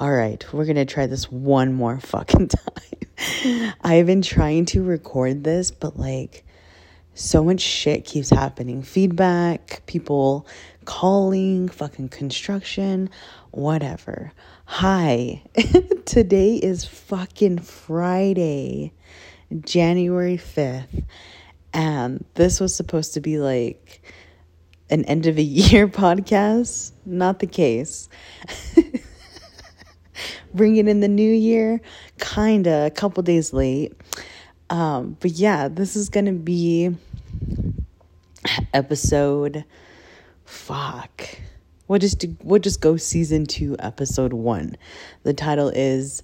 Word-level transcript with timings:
All 0.00 0.10
right, 0.10 0.44
we're 0.52 0.64
going 0.64 0.74
to 0.74 0.84
try 0.84 1.06
this 1.06 1.30
one 1.30 1.72
more 1.72 2.00
fucking 2.00 2.48
time. 2.48 3.74
I've 3.80 4.06
been 4.06 4.22
trying 4.22 4.64
to 4.66 4.82
record 4.82 5.44
this, 5.44 5.70
but 5.70 5.96
like 5.96 6.44
so 7.14 7.44
much 7.44 7.60
shit 7.60 8.04
keeps 8.04 8.28
happening. 8.28 8.82
Feedback, 8.82 9.82
people 9.86 10.48
calling, 10.84 11.68
fucking 11.68 12.08
construction, 12.08 13.08
whatever. 13.52 14.32
Hi. 14.64 15.44
Today 16.06 16.56
is 16.56 16.84
fucking 16.84 17.58
Friday, 17.58 18.92
January 19.60 20.38
5th. 20.38 21.04
And 21.72 22.24
this 22.34 22.58
was 22.58 22.74
supposed 22.74 23.14
to 23.14 23.20
be 23.20 23.38
like 23.38 24.02
an 24.90 25.04
end 25.04 25.26
of 25.26 25.38
a 25.38 25.42
year 25.42 25.86
podcast. 25.88 26.90
Not 27.06 27.38
the 27.38 27.46
case. 27.46 28.08
Bringing 30.54 30.88
in 30.88 31.00
the 31.00 31.08
new 31.08 31.30
year, 31.30 31.80
kinda 32.18 32.86
a 32.86 32.90
couple 32.90 33.22
days 33.22 33.52
late. 33.52 33.92
Um, 34.70 35.16
but 35.20 35.32
yeah, 35.32 35.68
this 35.68 35.96
is 35.96 36.08
gonna 36.08 36.32
be 36.32 36.94
episode 38.72 39.64
fuck. 40.44 41.28
We'll 41.86 41.98
just 41.98 42.24
just 42.60 42.80
go 42.80 42.96
season 42.96 43.46
two, 43.46 43.76
episode 43.78 44.32
one. 44.32 44.76
The 45.22 45.34
title 45.34 45.68
is 45.68 46.22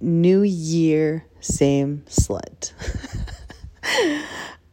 New 0.00 0.42
Year, 0.42 1.26
Same 1.40 2.04
Slut. 2.08 2.72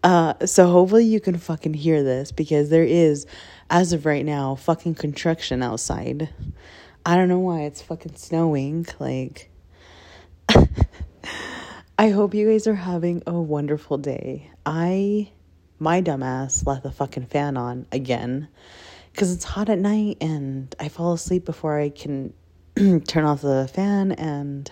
uh, 0.04 0.46
so 0.46 0.68
hopefully 0.68 1.06
you 1.06 1.20
can 1.20 1.38
fucking 1.38 1.74
hear 1.74 2.02
this 2.02 2.32
because 2.32 2.70
there 2.70 2.84
is, 2.84 3.26
as 3.70 3.92
of 3.92 4.06
right 4.06 4.26
now, 4.26 4.56
fucking 4.56 4.96
construction 4.96 5.62
outside. 5.62 6.30
I 7.06 7.16
don't 7.16 7.30
know 7.30 7.40
why 7.40 7.62
it's 7.62 7.82
fucking 7.82 8.16
snowing. 8.16 8.86
Like, 9.00 9.50
I 11.98 12.10
hope 12.10 12.34
you 12.34 12.50
guys 12.50 12.68
are 12.68 12.76
having 12.76 13.24
a 13.26 13.34
wonderful 13.34 13.98
day. 13.98 14.52
I, 14.66 15.32
my 15.80 16.02
dumbass, 16.02 16.66
left 16.68 16.84
the 16.84 16.92
fucking 16.92 17.26
fan 17.26 17.58
on 17.58 17.88
again 17.92 18.48
because 19.12 19.34
it's 19.34 19.44
hot 19.44 19.70
at 19.70 19.80
night 19.80 20.18
and 20.22 20.74
I 20.80 20.90
fall 20.90 21.14
asleep 21.14 21.46
before 21.46 21.80
I 21.80 21.90
can 21.90 22.34
turn 22.76 23.26
off 23.26 23.42
the 23.42 23.70
fan 23.74 24.12
and 24.12 24.72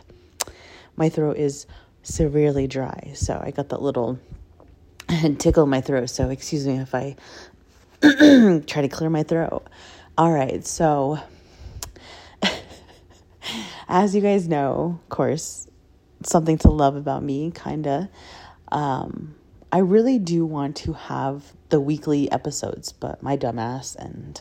my 0.95 1.09
throat 1.09 1.37
is 1.37 1.65
severely 2.03 2.67
dry. 2.67 3.11
So 3.15 3.41
I 3.43 3.51
got 3.51 3.69
that 3.69 3.81
little 3.81 4.19
tickle 5.39 5.63
in 5.63 5.69
my 5.69 5.81
throat. 5.81 6.09
So 6.09 6.29
excuse 6.29 6.67
me 6.67 6.77
if 6.77 6.93
I 6.93 7.15
try 8.01 8.81
to 8.81 8.87
clear 8.87 9.09
my 9.09 9.23
throat. 9.23 9.65
All 10.17 10.31
right, 10.31 10.65
so 10.65 11.19
as 13.89 14.15
you 14.15 14.21
guys 14.21 14.47
know, 14.47 14.99
of 15.03 15.09
course, 15.09 15.67
something 16.23 16.57
to 16.59 16.69
love 16.69 16.95
about 16.95 17.23
me, 17.23 17.51
kinda. 17.53 18.09
Um, 18.71 19.35
I 19.71 19.79
really 19.79 20.19
do 20.19 20.45
want 20.45 20.75
to 20.77 20.93
have 20.93 21.53
the 21.69 21.79
weekly 21.81 22.31
episodes, 22.31 22.91
but 22.91 23.21
my 23.21 23.35
dumbass 23.35 23.95
and 23.95 24.39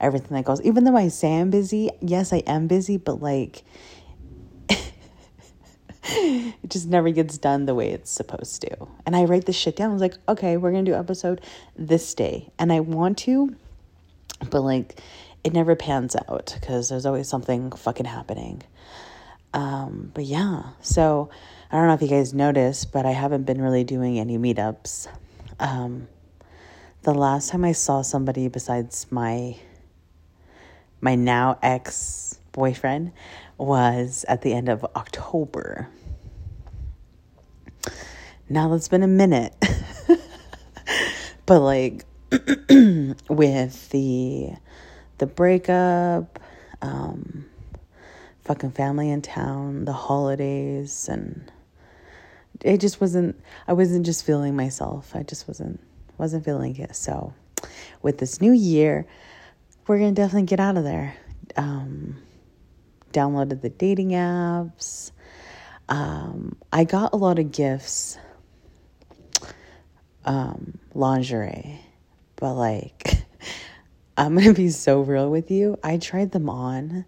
everything 0.00 0.34
that 0.36 0.44
goes. 0.44 0.62
Even 0.62 0.84
though 0.84 0.96
I 0.96 1.08
say 1.08 1.38
I'm 1.38 1.50
busy, 1.50 1.90
yes, 2.00 2.32
I 2.32 2.38
am 2.38 2.66
busy, 2.66 2.96
but 2.96 3.20
like 3.20 3.64
it 6.04 6.54
just 6.68 6.88
never 6.88 7.10
gets 7.10 7.36
done 7.36 7.66
the 7.66 7.74
way 7.74 7.90
it's 7.90 8.10
supposed 8.10 8.62
to. 8.62 8.88
And 9.04 9.14
I 9.14 9.24
write 9.24 9.44
this 9.44 9.56
shit 9.56 9.76
down. 9.76 9.90
I 9.90 9.92
was 9.92 10.02
like, 10.02 10.16
okay, 10.28 10.56
we're 10.56 10.72
gonna 10.72 10.84
do 10.84 10.94
episode 10.94 11.42
this 11.76 12.14
day, 12.14 12.50
and 12.58 12.72
I 12.72 12.80
want 12.80 13.18
to, 13.18 13.54
but 14.50 14.62
like 14.62 15.00
it 15.44 15.52
never 15.52 15.74
pans 15.74 16.16
out 16.16 16.56
because 16.60 16.88
there's 16.88 17.06
always 17.06 17.28
something 17.28 17.72
fucking 17.72 18.06
happening. 18.06 18.62
Um, 19.52 20.10
but 20.14 20.24
yeah, 20.24 20.62
so 20.80 21.30
I 21.70 21.76
don't 21.76 21.88
know 21.88 21.94
if 21.94 22.02
you 22.02 22.08
guys 22.08 22.34
noticed, 22.34 22.92
but 22.92 23.06
I 23.06 23.12
haven't 23.12 23.44
been 23.44 23.60
really 23.60 23.84
doing 23.84 24.18
any 24.18 24.38
meetups. 24.38 25.08
Um, 25.58 26.08
the 27.02 27.14
last 27.14 27.50
time 27.50 27.64
I 27.64 27.72
saw 27.72 28.02
somebody 28.02 28.48
besides 28.48 29.06
my 29.10 29.56
my 31.00 31.14
now 31.14 31.58
ex 31.62 32.38
boyfriend 32.52 33.12
was 33.56 34.24
at 34.28 34.42
the 34.42 34.52
end 34.52 34.68
of 34.68 34.84
October. 34.96 35.88
Now 38.48 38.68
that's 38.68 38.88
been 38.88 39.02
a 39.02 39.08
minute. 39.08 39.54
but 41.46 41.60
like 41.60 42.04
with 43.28 43.90
the 43.90 44.52
the 45.20 45.26
breakup, 45.26 46.40
um, 46.82 47.44
fucking 48.42 48.72
family 48.72 49.10
in 49.10 49.22
town, 49.22 49.84
the 49.84 49.92
holidays 49.92 51.08
and 51.08 51.52
it 52.62 52.78
just 52.78 53.00
wasn't 53.00 53.40
I 53.68 53.74
wasn't 53.74 54.06
just 54.06 54.24
feeling 54.24 54.56
myself. 54.56 55.14
I 55.14 55.22
just 55.22 55.46
wasn't 55.46 55.80
wasn't 56.18 56.44
feeling 56.44 56.76
it. 56.76 56.96
So 56.96 57.32
with 58.02 58.18
this 58.18 58.40
new 58.40 58.52
year, 58.52 59.06
we're 59.86 59.98
gonna 59.98 60.12
definitely 60.12 60.46
get 60.46 60.60
out 60.60 60.76
of 60.76 60.84
there. 60.84 61.14
Um, 61.56 62.16
downloaded 63.12 63.60
the 63.60 63.70
dating 63.70 64.10
apps. 64.10 65.10
Um, 65.88 66.56
I 66.72 66.84
got 66.84 67.12
a 67.12 67.16
lot 67.16 67.38
of 67.38 67.50
gifts, 67.50 68.16
um, 70.24 70.78
lingerie, 70.94 71.80
but 72.36 72.54
like, 72.54 73.19
I'm 74.20 74.36
gonna 74.36 74.52
be 74.52 74.68
so 74.68 75.00
real 75.00 75.30
with 75.30 75.50
you. 75.50 75.78
I 75.82 75.96
tried 75.96 76.32
them 76.32 76.50
on 76.50 77.06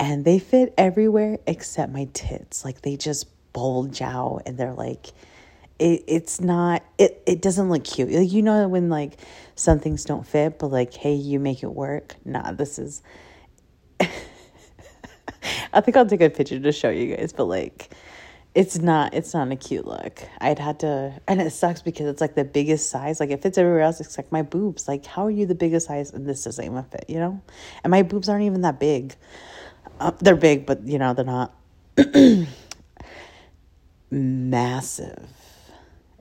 and 0.00 0.24
they 0.24 0.40
fit 0.40 0.74
everywhere 0.76 1.38
except 1.46 1.92
my 1.92 2.08
tits. 2.12 2.64
Like, 2.64 2.82
they 2.82 2.96
just 2.96 3.28
bulge 3.52 4.02
out 4.02 4.42
and 4.44 4.58
they're 4.58 4.72
like, 4.72 5.12
it, 5.78 6.02
it's 6.08 6.40
not 6.40 6.82
it 6.98 7.22
it 7.26 7.42
doesn't 7.42 7.68
look 7.68 7.82
cute 7.82 8.10
like 8.10 8.30
you 8.30 8.42
know 8.42 8.68
when 8.68 8.88
like 8.88 9.18
some 9.56 9.80
things 9.80 10.04
don't 10.04 10.24
fit 10.24 10.56
but 10.60 10.68
like 10.68 10.94
hey 10.94 11.14
you 11.14 11.40
make 11.40 11.64
it 11.64 11.74
work 11.74 12.14
nah 12.24 12.52
this 12.52 12.78
is 12.78 13.02
i 14.00 15.80
think 15.80 15.96
i'll 15.96 16.06
take 16.06 16.20
a 16.20 16.30
picture 16.30 16.60
to 16.60 16.70
show 16.70 16.90
you 16.90 17.16
guys 17.16 17.32
but 17.32 17.46
like 17.46 17.90
it's 18.54 18.78
not 18.78 19.12
it's 19.14 19.34
not 19.34 19.50
a 19.50 19.56
cute 19.56 19.86
look 19.86 20.22
i'd 20.40 20.58
had 20.58 20.78
to 20.80 21.12
and 21.26 21.40
it 21.40 21.50
sucks 21.50 21.82
because 21.82 22.06
it's 22.06 22.20
like 22.20 22.34
the 22.34 22.44
biggest 22.44 22.88
size 22.88 23.18
like 23.18 23.30
it 23.30 23.42
fits 23.42 23.58
everywhere 23.58 23.80
else 23.80 24.00
except 24.00 24.30
my 24.30 24.42
boobs 24.42 24.86
like 24.86 25.04
how 25.04 25.26
are 25.26 25.30
you 25.30 25.44
the 25.44 25.54
biggest 25.54 25.86
size 25.86 26.12
and 26.12 26.26
this 26.26 26.44
doesn't 26.44 26.64
even 26.64 26.82
fit 26.84 27.04
you 27.08 27.18
know 27.18 27.40
and 27.82 27.90
my 27.90 28.02
boobs 28.02 28.28
aren't 28.28 28.44
even 28.44 28.60
that 28.60 28.78
big 28.78 29.14
uh, 30.00 30.12
they're 30.20 30.36
big 30.36 30.66
but 30.66 30.86
you 30.86 30.98
know 30.98 31.14
they're 31.14 31.24
not 31.24 31.54
massive 34.10 35.28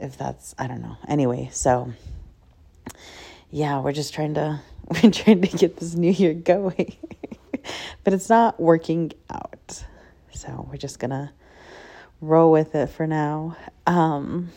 if 0.04 0.18
that's 0.18 0.54
I 0.60 0.68
don't 0.68 0.82
know. 0.82 0.98
Anyway, 1.08 1.50
so 1.52 1.94
yeah, 3.50 3.80
we're 3.80 3.94
just 3.94 4.14
trying 4.14 4.36
to 4.36 4.60
we're 5.04 5.12
trying 5.12 5.42
to 5.42 5.58
get 5.58 5.78
this 5.78 5.96
new 5.96 6.12
year 6.12 6.34
going. 6.52 6.96
but 8.04 8.14
it's 8.14 8.30
not 8.30 8.60
working 8.60 9.14
out. 9.30 9.84
So 10.34 10.68
we're 10.70 10.78
just 10.78 11.00
gonna 11.00 11.32
roll 12.24 12.52
with 12.52 12.74
it 12.74 12.88
for 12.88 13.06
now. 13.06 13.58
Um 13.86 14.50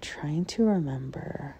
trying 0.00 0.44
to 0.44 0.64
remember. 0.64 1.56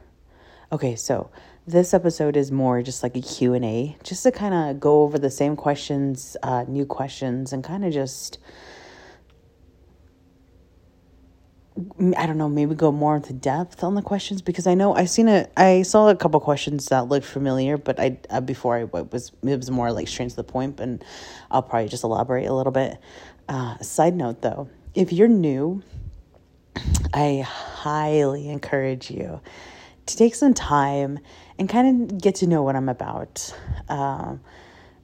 Okay, 0.71 0.95
so 0.95 1.31
this 1.67 1.93
episode 1.93 2.37
is 2.37 2.53
more 2.53 2.81
just 2.83 3.03
like 3.03 3.17
a 3.17 3.21
Q&A, 3.21 3.97
just 4.05 4.23
to 4.23 4.31
kind 4.31 4.55
of 4.55 4.79
go 4.79 5.03
over 5.03 5.19
the 5.19 5.31
same 5.31 5.57
questions, 5.57 6.37
uh, 6.43 6.65
new 6.69 6.87
questions, 6.87 7.53
and 7.53 7.65
kind 7.65 7.85
of 7.85 7.93
just 7.93 8.39
I 12.17 12.27
don't 12.27 12.39
know, 12.39 12.49
maybe 12.49 12.75
go 12.75 12.91
more 12.91 13.17
into 13.17 13.35
depth 13.35 13.85
on 13.85 13.95
the 13.97 14.01
questions 14.01 14.41
because 14.41 14.67
I 14.67 14.73
know 14.73 14.95
I 14.95 15.05
seen 15.05 15.29
it. 15.29 15.53
I 15.59 15.83
saw 15.83 16.09
a 16.09 16.17
couple 16.17 16.41
questions 16.41 16.87
that 16.87 17.09
looked 17.09 17.27
familiar, 17.27 17.77
but 17.77 18.01
I 18.01 18.19
uh, 18.31 18.41
before 18.41 18.77
I 18.77 18.85
was 18.85 19.33
it 19.43 19.57
was 19.57 19.71
more 19.71 19.93
like 19.93 20.09
straight 20.09 20.31
to 20.31 20.37
the 20.37 20.45
point, 20.45 20.81
and 20.81 21.05
I'll 21.51 21.63
probably 21.63 21.89
just 21.89 22.03
elaborate 22.03 22.47
a 22.47 22.55
little 22.55 22.73
bit. 22.73 22.97
Uh, 23.49 23.79
side 23.79 24.15
note 24.15 24.43
though, 24.43 24.69
if 24.95 25.13
you're 25.13 25.29
new, 25.29 25.83
I 27.15 27.45
highly 27.47 28.49
encourage 28.49 29.11
you 29.11 29.41
to 30.07 30.17
take 30.17 30.35
some 30.35 30.55
time 30.55 31.19
and 31.59 31.69
kind 31.69 32.11
of 32.11 32.21
get 32.21 32.37
to 32.37 32.47
know 32.47 32.63
what 32.63 32.77
I'm 32.77 32.89
about. 32.89 33.55
Um, 33.89 34.41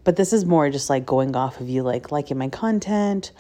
but 0.05 0.17
this 0.17 0.33
is 0.33 0.45
more 0.45 0.69
just 0.71 0.91
like 0.91 1.07
going 1.07 1.37
off 1.37 1.61
of 1.61 1.69
you, 1.69 1.83
like 1.83 2.11
liking 2.11 2.39
my 2.39 2.49
content 2.49 3.33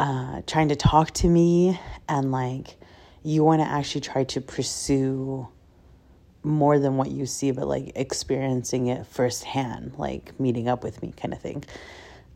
uh, 0.00 0.40
trying 0.46 0.68
to 0.68 0.76
talk 0.76 1.10
to 1.12 1.28
me 1.28 1.78
and 2.08 2.32
like 2.32 2.76
you 3.22 3.44
want 3.44 3.60
to 3.60 3.68
actually 3.68 4.00
try 4.00 4.24
to 4.24 4.40
pursue 4.40 5.46
more 6.42 6.78
than 6.78 6.96
what 6.96 7.10
you 7.10 7.26
see, 7.26 7.50
but 7.50 7.68
like 7.68 7.92
experiencing 7.94 8.86
it 8.86 9.06
firsthand, 9.06 9.92
like 9.98 10.40
meeting 10.40 10.68
up 10.68 10.82
with 10.82 11.02
me 11.02 11.12
kind 11.14 11.34
of 11.34 11.40
thing. 11.40 11.62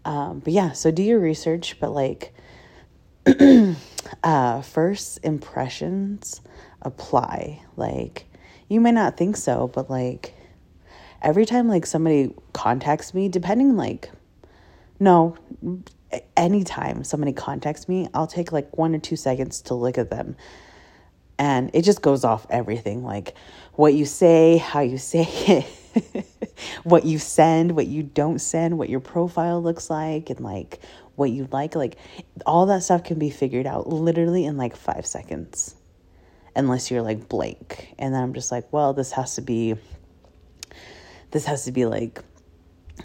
Um, 0.04 0.40
but 0.40 0.52
yeah, 0.52 0.72
so 0.72 0.90
do 0.90 1.02
your 1.02 1.18
research, 1.18 1.78
but 1.80 1.92
like 1.92 2.34
uh, 4.22 4.62
first 4.62 5.20
impressions 5.22 6.40
apply. 6.82 7.62
Like 7.76 8.26
you 8.68 8.80
might 8.80 8.94
not 8.94 9.16
think 9.16 9.36
so, 9.36 9.68
but 9.68 9.90
like 9.90 10.34
every 11.22 11.46
time 11.46 11.68
like 11.68 11.86
somebody 11.86 12.34
contacts 12.52 13.14
me, 13.14 13.28
depending 13.28 13.76
like 13.76 14.10
no, 15.00 15.36
anytime 16.36 17.04
somebody 17.04 17.32
contacts 17.32 17.88
me, 17.88 18.08
I'll 18.14 18.26
take 18.26 18.52
like 18.52 18.76
one 18.76 18.94
or 18.94 18.98
two 18.98 19.16
seconds 19.16 19.62
to 19.62 19.74
look 19.74 19.98
at 19.98 20.10
them. 20.10 20.36
And 21.38 21.70
it 21.74 21.82
just 21.82 22.00
goes 22.00 22.24
off 22.24 22.46
everything 22.48 23.02
like 23.02 23.34
what 23.74 23.94
you 23.94 24.04
say, 24.04 24.58
how 24.58 24.80
you 24.80 24.98
say 24.98 25.22
it, 25.48 25.66
what 26.84 27.04
you 27.04 27.18
send, 27.18 27.72
what 27.72 27.86
you 27.86 28.02
don't 28.02 28.38
send, 28.38 28.78
what 28.78 28.88
your 28.88 29.00
profile 29.00 29.62
looks 29.62 29.90
like, 29.90 30.30
and 30.30 30.40
like 30.40 30.80
what 31.16 31.30
you 31.30 31.48
like. 31.52 31.74
Like 31.74 31.96
all 32.46 32.66
that 32.66 32.82
stuff 32.82 33.04
can 33.04 33.18
be 33.18 33.30
figured 33.30 33.66
out 33.66 33.88
literally 33.88 34.44
in 34.44 34.56
like 34.56 34.76
five 34.76 35.06
seconds, 35.06 35.76
unless 36.56 36.90
you're 36.90 37.02
like 37.02 37.28
blank. 37.28 37.94
And 37.98 38.14
then 38.14 38.22
I'm 38.22 38.34
just 38.34 38.50
like, 38.52 38.72
well, 38.72 38.92
this 38.92 39.12
has 39.12 39.34
to 39.36 39.42
be, 39.42 39.74
this 41.30 41.44
has 41.46 41.64
to 41.64 41.72
be 41.72 41.86
like 41.86 42.22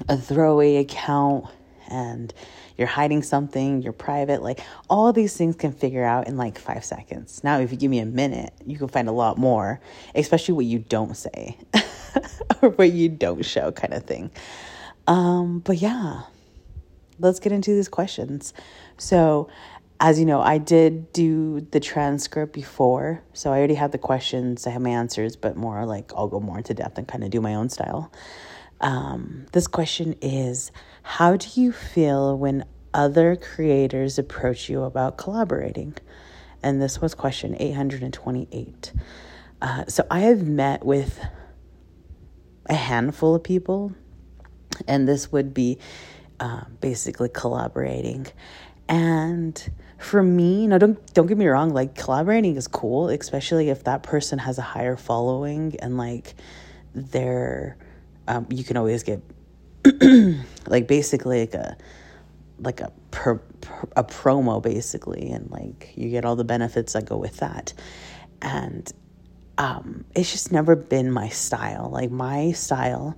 a 0.08 0.18
throwaway 0.18 0.78
account 0.78 1.46
and 1.90 2.34
you're 2.80 2.88
hiding 2.88 3.22
something, 3.22 3.82
you're 3.82 3.94
private, 3.94 4.42
like 4.42 4.62
all 4.90 5.12
these 5.12 5.36
things 5.36 5.56
can 5.58 5.74
figure 5.74 6.06
out 6.06 6.28
in 6.28 6.38
like 6.38 6.58
five 6.58 6.86
seconds. 6.86 7.44
Now, 7.44 7.60
if 7.60 7.72
you 7.72 7.78
give 7.78 7.92
me 7.92 8.00
a 8.00 8.06
minute, 8.06 8.54
you 8.66 8.78
can 8.78 8.88
find 8.88 9.10
a 9.10 9.12
lot 9.12 9.38
more, 9.38 9.82
especially 10.16 10.54
what 10.54 10.66
you 10.66 10.80
don't 10.80 11.16
say 11.16 11.58
or 12.62 12.70
what 12.70 12.92
you 12.94 13.10
don't 13.10 13.44
show, 13.44 13.72
kind 13.74 13.94
of 13.94 14.04
thing. 14.04 14.32
Um, 15.08 15.60
but 15.60 15.78
yeah, 15.78 16.22
let's 17.20 17.40
get 17.40 17.52
into 17.52 17.72
these 17.72 17.90
questions. 17.90 18.54
So, 18.98 19.50
as 20.00 20.18
you 20.18 20.26
know, 20.26 20.40
I 20.40 20.58
did 20.58 21.12
do 21.12 21.60
the 21.60 21.82
transcript 21.82 22.54
before, 22.54 23.22
so 23.34 23.52
I 23.52 23.58
already 23.58 23.76
have 23.76 23.92
the 23.92 23.98
questions, 23.98 24.66
I 24.66 24.70
have 24.70 24.82
my 24.82 24.92
answers, 24.92 25.36
but 25.36 25.58
more 25.58 25.86
like 25.86 26.14
I'll 26.16 26.30
go 26.30 26.40
more 26.40 26.58
into 26.58 26.74
depth 26.74 26.98
and 26.98 27.06
kind 27.06 27.26
of 27.26 27.30
do 27.30 27.42
my 27.42 27.56
own 27.56 27.68
style. 27.68 28.10
Um, 28.80 29.48
this 29.52 29.68
question 29.68 30.16
is 30.22 30.72
How 31.02 31.38
do 31.38 31.62
you 31.62 31.72
feel 31.72 32.38
when 32.38 32.66
other 32.94 33.36
creators 33.36 34.18
approach 34.20 34.70
you 34.70 34.84
about 34.84 35.18
collaborating? 35.18 35.96
And 36.62 36.82
this 36.82 37.00
was 37.02 37.16
question 37.16 37.56
828. 37.60 38.94
Uh, 39.62 39.86
so 39.88 40.06
I 40.10 40.22
have 40.22 40.44
met 40.48 40.86
with 40.86 41.20
a 42.68 42.76
handful 42.76 43.36
of 43.36 43.44
people, 43.44 43.94
and 44.88 45.08
this 45.08 45.32
would 45.32 45.54
be 45.54 45.80
uh, 46.40 46.64
basically 46.80 47.30
collaborating. 47.30 48.28
And 48.88 49.72
for 49.98 50.24
me, 50.24 50.66
no, 50.68 50.78
don't 50.78 51.14
don't 51.14 51.28
get 51.28 51.38
me 51.38 51.48
wrong. 51.48 51.72
Like 51.72 51.96
collaborating 51.96 52.56
is 52.56 52.68
cool, 52.68 53.10
especially 53.10 53.70
if 53.70 53.84
that 53.84 54.04
person 54.04 54.40
has 54.40 54.58
a 54.58 54.62
higher 54.62 54.96
following 54.96 55.76
and 55.80 55.98
like 55.98 56.36
they're 56.96 57.78
um, 58.28 58.48
you 58.50 58.64
can 58.64 58.78
always 58.78 59.04
get 59.04 59.22
like 60.68 60.88
basically 60.88 61.42
like 61.42 61.54
a 61.54 61.78
like 62.62 62.82
a 62.82 62.92
a 63.96 64.04
promo 64.04 64.62
basically 64.62 65.32
and 65.32 65.50
like 65.52 65.92
you 65.96 66.10
get 66.10 66.26
all 66.26 66.36
the 66.36 66.44
benefits 66.44 66.94
that 66.94 67.06
go 67.06 67.18
with 67.18 67.38
that. 67.38 67.74
And 68.42 68.92
um 69.58 70.06
it's 70.16 70.32
just 70.32 70.52
never 70.52 70.76
been 70.76 71.12
my 71.12 71.30
style. 71.30 71.90
Like 71.92 72.12
my 72.12 72.52
style 72.52 73.16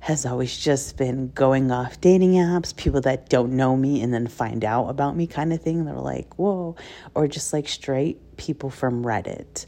has 0.00 0.24
always 0.24 0.56
just 0.56 0.96
been 0.96 1.30
going 1.32 1.70
off 1.72 2.00
dating 2.00 2.34
apps 2.34 2.74
people 2.74 3.00
that 3.00 3.28
don't 3.28 3.52
know 3.52 3.76
me 3.76 4.00
and 4.00 4.14
then 4.14 4.26
find 4.28 4.64
out 4.64 4.88
about 4.88 5.16
me 5.16 5.26
kind 5.26 5.52
of 5.52 5.60
thing. 5.60 5.84
They're 5.84 5.94
like 5.94 6.38
whoa 6.38 6.76
or 7.14 7.28
just 7.28 7.52
like 7.52 7.68
straight 7.68 8.36
people 8.36 8.70
from 8.70 9.04
reddit. 9.04 9.66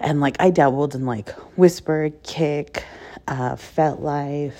And 0.00 0.20
like 0.20 0.36
i 0.40 0.50
dabbled 0.50 0.94
in 0.94 1.04
like 1.06 1.30
whisper 1.56 2.10
Kik, 2.22 2.84
uh, 3.28 3.54
FetLife, 3.56 4.52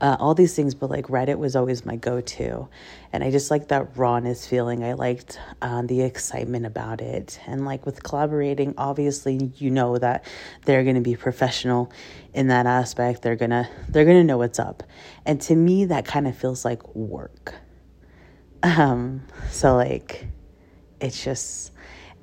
uh, 0.00 0.16
all 0.18 0.34
these 0.34 0.54
things, 0.54 0.74
but 0.74 0.88
like 0.88 1.06
Reddit 1.06 1.38
was 1.38 1.54
always 1.54 1.84
my 1.84 1.96
go 1.96 2.20
to. 2.20 2.68
And 3.12 3.22
I 3.22 3.30
just 3.30 3.50
liked 3.50 3.68
that 3.68 3.96
rawness 3.96 4.46
feeling. 4.46 4.82
I 4.82 4.94
liked 4.94 5.38
um, 5.60 5.86
the 5.86 6.02
excitement 6.02 6.64
about 6.64 7.00
it. 7.00 7.40
And 7.46 7.64
like 7.64 7.84
with 7.84 8.02
collaborating, 8.02 8.74
obviously, 8.78 9.52
you 9.56 9.70
know 9.70 9.98
that 9.98 10.24
they're 10.64 10.84
going 10.84 10.94
to 10.94 11.00
be 11.00 11.16
professional 11.16 11.92
in 12.32 12.48
that 12.48 12.66
aspect. 12.66 13.22
They're 13.22 13.36
going 13.36 13.50
to 13.50 13.68
they're 13.88 14.04
going 14.04 14.18
to 14.18 14.24
know 14.24 14.38
what's 14.38 14.58
up. 14.58 14.82
And 15.26 15.40
to 15.42 15.54
me, 15.54 15.86
that 15.86 16.06
kind 16.06 16.26
of 16.26 16.36
feels 16.36 16.64
like 16.64 16.94
work. 16.94 17.54
Um, 18.62 19.22
so 19.50 19.76
like, 19.76 20.26
it's 21.00 21.22
just, 21.24 21.72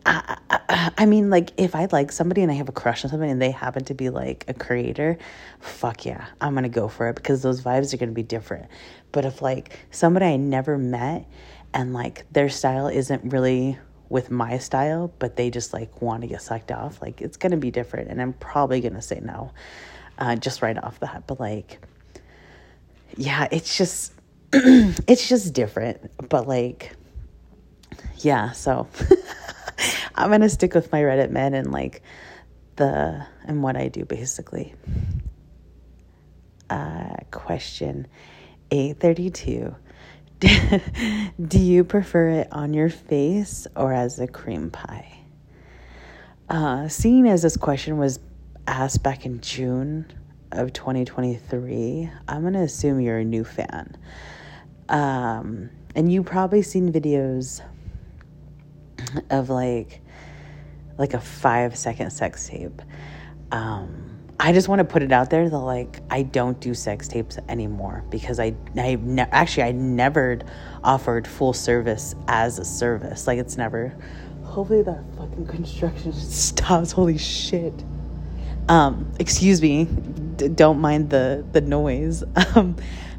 I, 0.07 1.06
mean, 1.06 1.30
like, 1.30 1.51
if 1.57 1.75
I 1.75 1.88
like 1.92 2.13
somebody 2.13 2.42
and 2.42 2.50
I 2.50 2.56
have 2.56 2.69
a 2.69 2.74
crush 2.74 3.04
on 3.04 3.12
somebody 3.12 3.30
and 3.30 3.42
they 3.42 3.51
happen 3.51 3.83
to 3.86 3.94
be 3.94 4.09
like 4.09 4.45
a 4.48 4.54
creator, 4.54 5.18
fuck 5.59 6.06
yeah, 6.06 6.27
I'm 6.39 6.54
gonna 6.54 6.69
go 6.69 6.88
for 6.88 7.09
it 7.09 7.15
because 7.15 7.42
those 7.42 7.62
vibes 7.62 7.94
are 7.94 7.98
gonna 7.98 8.13
be 8.13 8.24
different. 8.24 8.68
But 9.12 9.25
if 9.25 9.42
like 9.42 9.77
somebody 9.92 10.25
I 10.25 10.38
never 10.38 10.77
met 10.77 11.25
and 11.74 11.94
like 11.94 12.25
their 12.31 12.48
style 12.48 12.88
isn't 12.88 13.31
really 13.31 13.77
with 14.07 14.31
my 14.31 14.57
style, 14.59 15.13
but 15.19 15.36
they 15.36 15.50
just 15.50 15.74
like 15.74 16.01
want 16.01 16.21
to 16.21 16.27
get 16.27 16.42
sucked 16.42 16.71
off, 16.71 17.01
like 17.01 17.21
it's 17.21 17.36
gonna 17.36 17.57
be 17.57 17.71
different. 17.71 18.10
And 18.10 18.21
I'm 18.21 18.33
probably 18.33 18.80
gonna 18.80 19.01
say 19.01 19.19
no, 19.21 19.51
uh, 20.19 20.38
just 20.38 20.62
right 20.62 20.81
off 20.81 21.00
the 21.00 21.07
bat. 21.07 21.24
But 21.27 21.42
like, 21.42 21.80
yeah, 23.18 23.50
it's 23.51 23.77
just, 23.77 24.13
it's 24.53 25.27
just 25.27 25.53
different. 25.53 26.30
But 26.30 26.48
like, 26.48 26.94
yeah, 28.19 28.51
so. 28.51 28.88
I'm 30.17 30.31
gonna 30.31 30.49
stick 30.49 30.73
with 30.73 30.91
my 30.91 31.01
Reddit 31.01 31.29
men 31.29 31.53
and 31.53 31.71
like 31.71 32.01
the 32.75 33.25
and 33.45 33.63
what 33.63 33.77
I 33.77 33.87
do 33.87 34.05
basically. 34.05 34.75
Uh, 36.69 37.15
question 37.31 38.07
832. 38.71 39.75
do 41.47 41.59
you 41.59 41.83
prefer 41.83 42.29
it 42.29 42.47
on 42.51 42.73
your 42.73 42.89
face 42.89 43.65
or 43.75 43.93
as 43.93 44.19
a 44.19 44.27
cream 44.27 44.69
pie? 44.69 45.17
Uh, 46.49 46.87
seeing 46.87 47.27
as 47.27 47.41
this 47.41 47.57
question 47.57 47.97
was 47.97 48.19
asked 48.67 49.01
back 49.03 49.25
in 49.25 49.41
June 49.41 50.05
of 50.51 50.73
2023, 50.73 52.09
I'm 52.27 52.41
going 52.41 52.53
to 52.53 52.61
assume 52.61 52.99
you're 53.01 53.17
a 53.17 53.25
new 53.25 53.43
fan. 53.43 53.97
Um, 54.89 55.69
and 55.95 56.11
you 56.11 56.23
probably 56.23 56.61
seen 56.61 56.91
videos 56.91 57.61
of 59.29 59.49
like 59.49 60.01
like 60.97 61.13
a 61.13 61.19
five 61.19 61.75
second 61.77 62.11
sex 62.11 62.47
tape. 62.47 62.81
Um, 63.51 64.07
I 64.39 64.53
just 64.53 64.67
want 64.67 64.79
to 64.79 64.85
put 64.85 65.01
it 65.01 65.11
out 65.11 65.29
there 65.29 65.49
that 65.49 65.57
like 65.57 66.01
I 66.11 66.21
don't 66.21 66.59
do 66.59 66.73
sex 66.73 67.07
tapes 67.07 67.39
anymore 67.49 68.03
because 68.09 68.39
I 68.39 68.55
I 68.75 68.97
ne- 69.01 69.27
actually 69.31 69.63
I 69.63 69.71
never 69.71 70.39
offered 70.83 71.27
full 71.27 71.53
service 71.53 72.13
as 72.27 72.60
a 72.60 72.65
service. 72.65 73.25
Like 73.25 73.39
it's 73.39 73.57
never. 73.57 73.95
Hopefully 74.43 74.81
that 74.83 75.03
fucking 75.17 75.48
construction 75.48 76.13
stops. 76.13 76.91
Holy 76.91 77.17
shit. 77.17 77.74
Um, 78.69 79.12
excuse 79.19 79.62
me. 79.62 79.86
D- 79.86 80.50
don't 80.50 80.79
mind 80.79 81.10
the 81.10 81.45
the 81.51 81.62
noise. 81.62 82.24
Um, 82.55 82.75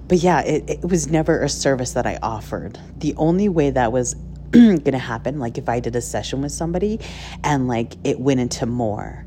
but 0.09 0.19
yeah, 0.19 0.41
it, 0.41 0.71
it 0.71 0.83
was 0.83 1.09
never 1.09 1.43
a 1.43 1.51
service 1.51 1.93
that 1.93 2.07
I 2.07 2.19
offered. 2.23 2.81
The 2.97 3.15
only 3.17 3.51
way 3.51 3.71
that 3.71 3.93
was 3.93 4.17
gonna 4.53 4.99
happen 4.99 5.39
like 5.39 5.59
if 5.59 5.69
i 5.69 5.79
did 5.79 5.95
a 5.95 6.01
session 6.01 6.41
with 6.41 6.53
somebody 6.53 6.99
and 7.45 7.69
like 7.69 7.95
it 8.05 8.19
went 8.19 8.41
into 8.41 8.67
more. 8.67 9.25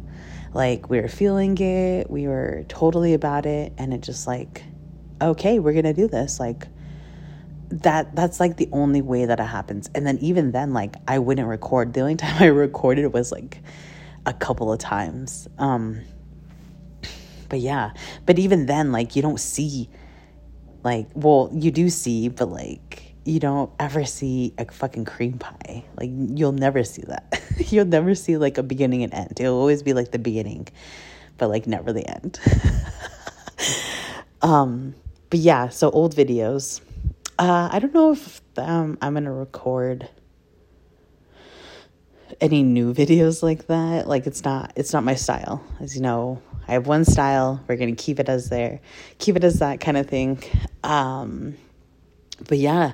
Like 0.54 0.90
we 0.90 1.00
were 1.00 1.08
feeling 1.08 1.58
it 1.60 2.10
we 2.10 2.28
were 2.28 2.66
totally 2.68 3.14
about 3.14 3.46
it 3.46 3.72
and 3.78 3.94
it 3.94 4.02
just 4.02 4.28
like 4.28 4.64
okay 5.22 5.60
we're 5.60 5.74
gonna 5.74 5.94
do 5.94 6.08
this. 6.08 6.40
Like 6.40 6.68
that 7.70 8.16
that's 8.16 8.40
like 8.40 8.58
the 8.58 8.68
only 8.72 9.02
way 9.02 9.26
that 9.26 9.40
it 9.40 9.44
happens. 9.44 9.90
And 9.96 10.06
then 10.06 10.18
even 10.20 10.52
then 10.52 10.74
like 10.74 10.96
i 11.08 11.20
wouldn't 11.20 11.48
record. 11.48 11.94
The 11.94 12.02
only 12.02 12.16
time 12.18 12.42
i 12.42 12.48
recorded 12.48 13.08
was 13.14 13.32
like 13.32 13.62
a 14.26 14.34
couple 14.34 14.74
of 14.74 14.80
times. 14.80 15.48
Um 15.58 16.02
but 17.48 17.60
yeah. 17.60 17.92
But 18.26 18.40
even 18.40 18.66
then 18.66 18.92
like 18.92 19.16
you 19.16 19.22
don't 19.22 19.40
see 19.40 19.90
like 20.84 21.08
well 21.14 21.50
you 21.54 21.70
do 21.70 21.90
see 21.90 22.28
but 22.28 22.50
like 22.50 22.91
you 23.24 23.40
don't 23.40 23.72
ever 23.80 24.04
see 24.06 24.54
a 24.58 24.66
fucking 24.66 25.06
cream 25.06 25.38
pie. 25.38 25.84
Like 25.98 26.10
you'll 26.12 26.52
never 26.54 26.84
see 26.84 27.04
that. 27.04 27.42
you'll 27.72 27.86
never 27.86 28.16
see 28.16 28.38
like 28.38 28.58
a 28.58 28.64
beginning 28.64 29.04
and 29.04 29.14
end. 29.14 29.40
It'll 29.40 29.58
always 29.58 29.84
be 29.84 29.94
like 29.94 30.12
the 30.12 30.20
beginning, 30.20 30.68
but 31.38 31.50
like 31.50 31.68
never 31.68 31.94
the 31.94 32.08
end. 32.08 32.40
um, 34.42 34.96
but 35.30 35.40
yeah, 35.40 35.70
so 35.70 35.90
old 35.92 36.16
videos. 36.16 36.82
Uh, 37.38 37.70
I 37.72 37.80
don't 37.80 37.94
know 37.94 38.12
if 38.12 38.42
um, 38.58 38.98
I'm 39.02 39.14
gonna 39.14 39.32
record 39.32 40.10
any 42.40 42.64
new 42.64 42.94
videos 42.96 43.44
like 43.44 43.68
that. 43.68 44.08
Like 44.08 44.26
it's 44.26 44.44
not 44.44 44.74
it's 44.76 44.94
not 44.94 45.04
my 45.04 45.16
style. 45.16 45.64
As 45.80 45.96
you 45.96 46.02
know, 46.02 46.42
I 46.68 46.74
have 46.74 46.88
one 46.88 47.06
style. 47.06 47.64
We're 47.68 47.78
gonna 47.78 47.96
keep 47.96 48.20
it 48.20 48.30
as 48.30 48.50
there, 48.50 48.80
keep 49.20 49.36
it 49.36 49.44
as 49.44 49.60
that 49.60 49.80
kind 49.80 49.98
of 49.98 50.08
thing. 50.08 50.44
Um, 50.84 51.56
but 52.48 52.58
yeah, 52.58 52.94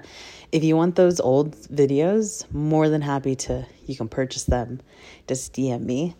if 0.52 0.64
you 0.64 0.76
want 0.76 0.96
those 0.96 1.20
old 1.20 1.56
videos, 1.56 2.52
more 2.54 2.90
than 2.90 3.02
happy 3.02 3.36
to, 3.36 3.66
you 3.86 3.96
can 3.96 4.08
purchase 4.08 4.46
them. 4.46 4.82
Just 5.28 5.54
DM 5.54 5.82
me. 5.84 6.16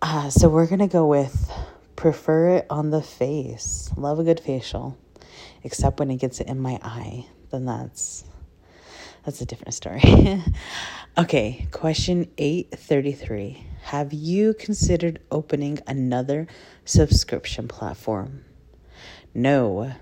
Uh, 0.00 0.30
so 0.30 0.48
we're 0.48 0.66
going 0.66 0.78
to 0.78 0.86
go 0.86 1.06
with 1.06 1.50
prefer 1.96 2.50
it 2.50 2.66
on 2.70 2.90
the 2.90 3.02
face. 3.02 3.90
Love 3.96 4.20
a 4.20 4.24
good 4.24 4.38
facial. 4.40 4.96
except 5.64 5.98
when 5.98 6.10
it 6.10 6.16
gets 6.16 6.40
in 6.40 6.60
my 6.60 6.78
eye. 6.82 7.26
Then 7.50 7.64
that's 7.64 8.24
that's 9.24 9.40
a 9.40 9.46
different 9.46 9.74
story. 9.74 10.00
okay, 11.18 11.66
question 11.72 12.30
833. 12.38 13.66
Have 13.82 14.12
you 14.12 14.54
considered 14.54 15.20
opening 15.30 15.80
another 15.86 16.46
subscription 16.84 17.68
platform? 17.68 18.44
No. 19.34 19.92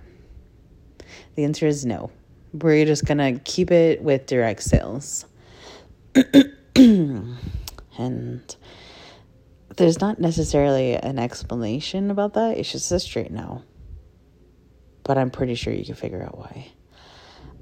The 1.34 1.44
answer 1.44 1.66
is 1.66 1.84
no. 1.84 2.10
We're 2.62 2.86
just 2.86 3.06
to 3.06 3.40
keep 3.44 3.70
it 3.70 4.02
with 4.02 4.26
direct 4.26 4.62
sales. 4.62 5.26
and 6.74 8.56
there's 9.76 10.00
not 10.00 10.18
necessarily 10.18 10.94
an 10.94 11.18
explanation 11.18 12.10
about 12.10 12.34
that. 12.34 12.56
It's 12.56 12.72
just 12.72 12.90
a 12.92 13.00
straight 13.00 13.30
no. 13.30 13.62
But 15.02 15.18
I'm 15.18 15.30
pretty 15.30 15.54
sure 15.54 15.72
you 15.72 15.84
can 15.84 15.94
figure 15.94 16.22
out 16.22 16.38
why. 16.38 16.72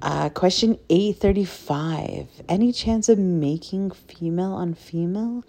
Uh, 0.01 0.29
question 0.29 0.77
835 0.89 2.27
Any 2.49 2.71
chance 2.71 3.09
of 3.09 3.17
making 3.17 3.91
female 3.91 4.53
on 4.53 4.73
female 4.73 5.43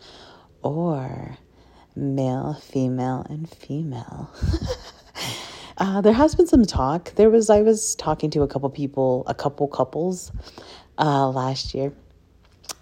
or 0.63 1.39
male, 1.95 2.55
female, 2.55 3.27
and 3.29 3.49
female? 3.49 4.31
uh, 5.79 6.01
there 6.01 6.13
has 6.13 6.35
been 6.35 6.47
some 6.47 6.65
talk. 6.65 7.15
There 7.15 7.31
was, 7.31 7.51
I 7.51 7.63
was 7.63 7.95
talking 7.97 8.31
to 8.31 8.43
a 8.43 8.49
couple 8.49 8.69
people, 8.71 9.25
a 9.27 9.35
couple 9.35 9.69
couples 9.69 10.33
uh, 10.99 11.29
last 11.29 11.75
year. 11.75 11.93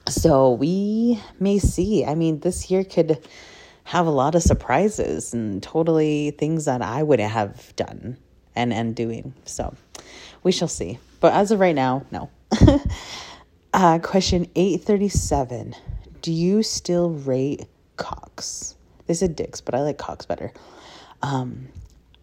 So 0.08 0.52
we 0.52 1.20
may 1.40 1.58
see. 1.58 2.04
I 2.04 2.14
mean, 2.14 2.40
this 2.40 2.70
year 2.70 2.84
could 2.84 3.26
have 3.84 4.06
a 4.06 4.10
lot 4.10 4.34
of 4.34 4.42
surprises 4.42 5.34
and 5.34 5.62
totally 5.62 6.32
things 6.32 6.64
that 6.64 6.82
I 6.82 7.02
would 7.02 7.20
have 7.20 7.74
done 7.76 8.16
and 8.54 8.72
and 8.72 8.94
doing. 8.94 9.34
So 9.44 9.74
we 10.42 10.52
shall 10.52 10.68
see. 10.68 10.98
But 11.20 11.32
as 11.32 11.50
of 11.50 11.60
right 11.60 11.74
now, 11.74 12.04
no. 12.10 12.30
uh, 13.74 13.98
question 14.00 14.46
837. 14.54 15.74
Do 16.20 16.32
you 16.32 16.62
still 16.62 17.10
rate 17.10 17.66
cocks? 17.96 18.76
They 19.06 19.14
said 19.14 19.36
dicks, 19.36 19.60
but 19.60 19.74
I 19.74 19.82
like 19.82 19.98
cocks 19.98 20.26
better. 20.26 20.52
Um, 21.22 21.68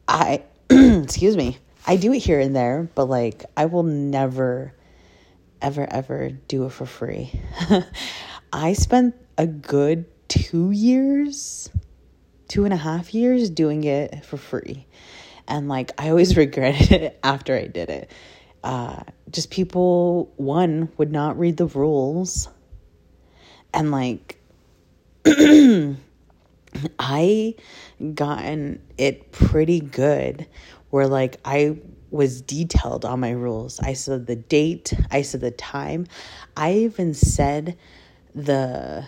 I, 0.07 0.43
excuse 1.03 1.35
me, 1.35 1.57
I 1.85 1.97
do 1.97 2.13
it 2.13 2.19
here 2.19 2.39
and 2.39 2.55
there, 2.55 2.89
but 2.95 3.05
like 3.05 3.45
I 3.57 3.65
will 3.65 3.83
never, 3.83 4.73
ever, 5.61 5.85
ever 5.89 6.29
do 6.29 6.65
it 6.65 6.71
for 6.71 6.85
free. 6.85 7.41
I 8.53 8.73
spent 8.73 9.15
a 9.37 9.47
good 9.47 10.05
two 10.29 10.71
years, 10.71 11.69
two 12.47 12.63
and 12.63 12.73
a 12.73 12.77
half 12.77 13.13
years 13.13 13.49
doing 13.49 13.83
it 13.83 14.23
for 14.25 14.37
free. 14.37 14.87
And 15.47 15.67
like, 15.67 15.91
I 15.97 16.09
always 16.09 16.37
regretted 16.37 16.91
it 16.91 17.19
after 17.21 17.55
I 17.55 17.67
did 17.67 17.89
it. 17.89 18.11
Uh, 18.63 19.03
just 19.29 19.49
people, 19.49 20.31
one, 20.37 20.89
would 20.97 21.11
not 21.11 21.37
read 21.37 21.57
the 21.57 21.65
rules. 21.65 22.47
And 23.73 23.91
like, 23.91 24.37
I 26.99 27.55
gotten 28.13 28.81
it 28.97 29.31
pretty 29.31 29.79
good 29.79 30.47
where 30.89 31.07
like 31.07 31.37
I 31.45 31.77
was 32.09 32.41
detailed 32.41 33.05
on 33.05 33.19
my 33.19 33.31
rules. 33.31 33.79
I 33.79 33.93
said 33.93 34.27
the 34.27 34.35
date, 34.35 34.93
I 35.09 35.21
said 35.21 35.41
the 35.41 35.51
time. 35.51 36.07
I 36.55 36.73
even 36.73 37.13
said 37.13 37.77
the 38.35 39.05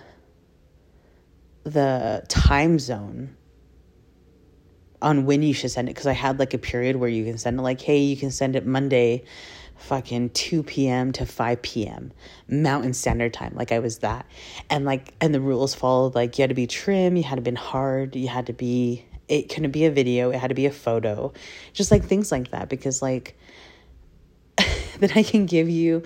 the 1.63 2.23
time 2.27 2.79
zone 2.79 3.35
on 5.01 5.25
when 5.25 5.41
you 5.41 5.53
should 5.53 5.71
send 5.71 5.89
it 5.89 5.91
because 5.91 6.07
I 6.07 6.13
had 6.13 6.39
like 6.39 6.53
a 6.53 6.57
period 6.57 6.95
where 6.95 7.09
you 7.09 7.25
can 7.25 7.37
send 7.37 7.59
it 7.59 7.61
like, 7.61 7.81
hey, 7.81 7.99
you 7.99 8.17
can 8.17 8.31
send 8.31 8.55
it 8.55 8.65
Monday, 8.65 9.23
fucking 9.75 10.29
2 10.31 10.63
p.m. 10.63 11.11
to 11.13 11.25
5 11.25 11.61
p.m. 11.61 12.11
Mountain 12.47 12.93
Standard 12.93 13.33
Time. 13.33 13.53
Like 13.55 13.71
I 13.71 13.79
was 13.79 13.99
that. 13.99 14.25
And 14.69 14.85
like, 14.85 15.13
and 15.19 15.33
the 15.33 15.41
rules 15.41 15.73
followed 15.73 16.15
like 16.15 16.37
you 16.37 16.43
had 16.43 16.49
to 16.49 16.55
be 16.55 16.67
trim, 16.67 17.15
you 17.15 17.23
had 17.23 17.35
to 17.35 17.41
be 17.41 17.55
hard, 17.55 18.15
you 18.15 18.27
had 18.27 18.47
to 18.47 18.53
be, 18.53 19.05
it 19.27 19.49
couldn't 19.49 19.71
be 19.71 19.85
a 19.85 19.91
video, 19.91 20.31
it 20.31 20.37
had 20.37 20.49
to 20.49 20.55
be 20.55 20.65
a 20.65 20.71
photo, 20.71 21.33
just 21.73 21.91
like 21.91 22.03
things 22.03 22.31
like 22.31 22.51
that 22.51 22.69
because 22.69 23.01
like, 23.01 23.37
then 24.99 25.11
I 25.15 25.23
can 25.23 25.45
give 25.45 25.69
you 25.69 26.03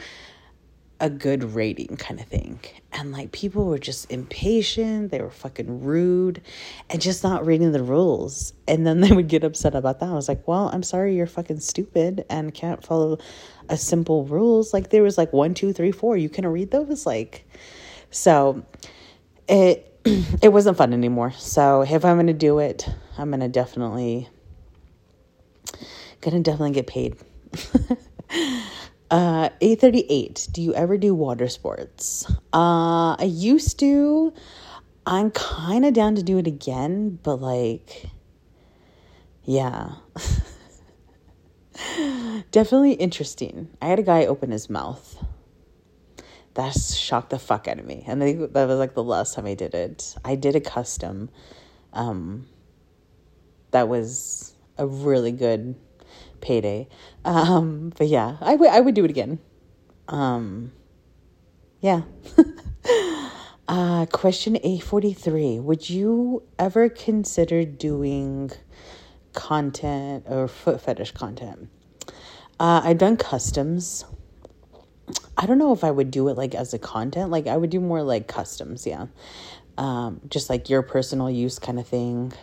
a 1.00 1.10
good 1.10 1.44
rating 1.44 1.96
kind 1.98 2.20
of 2.20 2.26
thing. 2.28 2.60
And 2.92 3.12
like 3.12 3.32
people 3.32 3.66
were 3.66 3.78
just 3.78 4.12
impatient, 4.12 5.12
they 5.12 5.22
were 5.22 5.30
fucking 5.30 5.84
rude 5.84 6.42
and 6.90 7.02
just 7.02 7.24
not 7.24 7.46
reading 7.46 7.72
the 7.72 7.84
rules. 7.84 8.54
And 8.68 8.86
then 8.86 9.02
they 9.02 9.12
would 9.12 9.28
get 9.28 9.44
upset 9.44 9.76
about 9.76 10.00
that. 10.00 10.10
I 10.10 10.14
was 10.14 10.28
like, 10.28 10.48
well, 10.48 10.70
I'm 10.74 10.84
sorry 10.84 11.16
you're 11.16 11.28
fucking 11.28 11.60
stupid 11.60 12.26
and 12.30 12.54
can't 12.54 12.84
follow 12.84 13.20
a 13.70 13.78
simple 13.78 14.26
rules. 14.26 14.74
Like 14.74 14.90
there 14.90 15.04
was 15.04 15.18
like 15.18 15.34
one, 15.34 15.54
two, 15.54 15.74
three, 15.74 15.92
four. 15.92 16.18
You 16.18 16.30
can 16.30 16.48
read 16.48 16.72
those. 16.72 17.06
Like 17.06 17.48
so 18.10 18.66
it 19.48 19.84
it 20.42 20.52
wasn't 20.52 20.78
fun 20.78 20.94
anymore. 20.94 21.32
So 21.38 21.82
if 21.82 22.06
I'm 22.06 22.18
gonna 22.18 22.34
do 22.34 22.60
it, 22.60 22.88
I'm 23.18 23.30
gonna 23.30 23.50
definitely 23.50 24.30
gonna 26.22 26.40
definitely 26.40 26.72
get 26.72 26.88
paid. 26.88 27.18
Uh, 29.10 29.50
838. 29.62 30.50
Do 30.52 30.62
you 30.62 30.74
ever 30.74 30.98
do 30.98 31.16
water 31.16 31.48
sports? 31.48 32.30
Uh, 32.54 33.16
I 33.16 33.28
used 33.28 33.80
to. 33.80 34.34
I'm 35.06 35.32
kind 35.32 35.86
of 35.86 35.94
down 35.94 36.16
to 36.16 36.24
do 36.24 36.38
it 36.38 36.48
again, 36.48 37.18
but 37.24 37.36
like, 37.36 38.08
yeah. 39.46 39.92
Definitely 42.52 42.94
interesting. 42.94 43.70
I 43.82 43.88
had 43.88 44.00
a 44.00 44.04
guy 44.04 44.26
open 44.26 44.52
his 44.52 44.70
mouth. 44.70 45.24
That 46.56 46.74
shocked 46.74 47.30
the 47.30 47.40
fuck 47.40 47.70
out 47.70 47.80
of 47.80 47.86
me. 47.86 48.04
And 48.08 48.20
think 48.20 48.52
that 48.52 48.68
was 48.68 48.80
like 48.80 48.96
the 48.96 49.04
last 49.04 49.36
time 49.36 49.46
I 49.46 49.54
did 49.54 49.74
it. 49.74 50.16
I 50.26 50.36
did 50.36 50.56
a 50.56 50.62
custom. 50.62 51.30
Um, 51.94 52.48
that 53.72 53.88
was 53.88 54.56
a 54.78 54.86
really 54.86 55.32
good 55.32 55.76
payday. 56.42 56.88
Um, 57.26 57.94
but 57.98 58.08
yeah, 58.08 58.38
I 58.42 58.56
would 58.56 58.70
I 58.70 58.80
would 58.80 58.96
do 58.96 59.06
it 59.06 59.10
again. 59.10 59.40
Um, 60.08 60.72
yeah. 61.82 62.02
uh, 63.68 64.06
question 64.08 64.58
A 64.64 64.80
forty 64.80 65.14
three: 65.14 65.60
Would 65.60 65.90
you 65.90 66.44
ever 66.58 66.90
consider 66.90 67.66
doing 67.66 68.52
content 69.34 70.26
or 70.28 70.48
foot 70.48 70.82
fetish 70.82 71.12
content? 71.12 71.70
Uh, 72.60 72.82
I've 72.84 72.98
done 72.98 73.18
customs. 73.18 74.06
I 75.38 75.46
don't 75.46 75.60
know 75.60 75.72
if 75.72 75.84
I 75.84 75.92
would 75.92 76.10
do 76.10 76.28
it 76.30 76.38
like 76.38 76.56
as 76.56 76.74
a 76.74 76.80
content. 76.80 77.30
Like 77.30 77.48
I 77.48 77.56
would 77.56 77.70
do 77.70 77.80
more 77.80 78.02
like 78.02 78.28
customs, 78.28 78.88
yeah. 78.88 79.08
Um, 79.78 80.22
just 80.28 80.50
like 80.50 80.70
your 80.70 80.82
personal 80.82 81.30
use 81.30 81.60
kind 81.60 81.80
of 81.80 81.88
thing. 81.88 82.34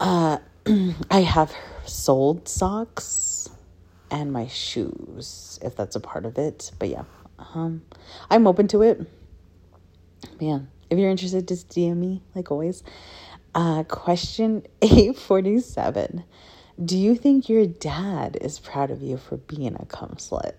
Uh, 0.00 0.38
I 1.10 1.20
have 1.20 1.54
sold 1.88 2.48
socks 2.48 3.48
and 4.10 4.32
my 4.32 4.46
shoes, 4.46 5.58
if 5.62 5.76
that's 5.76 5.96
a 5.96 6.00
part 6.00 6.24
of 6.24 6.38
it. 6.38 6.70
But 6.78 6.88
yeah, 6.88 7.04
um, 7.54 7.82
I'm 8.30 8.46
open 8.46 8.68
to 8.68 8.82
it. 8.82 9.00
Man, 10.40 10.68
if 10.90 10.98
you're 10.98 11.10
interested, 11.10 11.48
just 11.48 11.68
DM 11.70 11.96
me, 11.96 12.22
like 12.34 12.50
always. 12.50 12.82
Uh, 13.54 13.82
question 13.84 14.62
847 14.82 16.24
Do 16.82 16.96
you 16.96 17.16
think 17.16 17.48
your 17.48 17.66
dad 17.66 18.36
is 18.40 18.58
proud 18.58 18.90
of 18.90 19.02
you 19.02 19.16
for 19.16 19.36
being 19.36 19.76
a 19.78 19.86
cum 19.86 20.16
slut? 20.18 20.54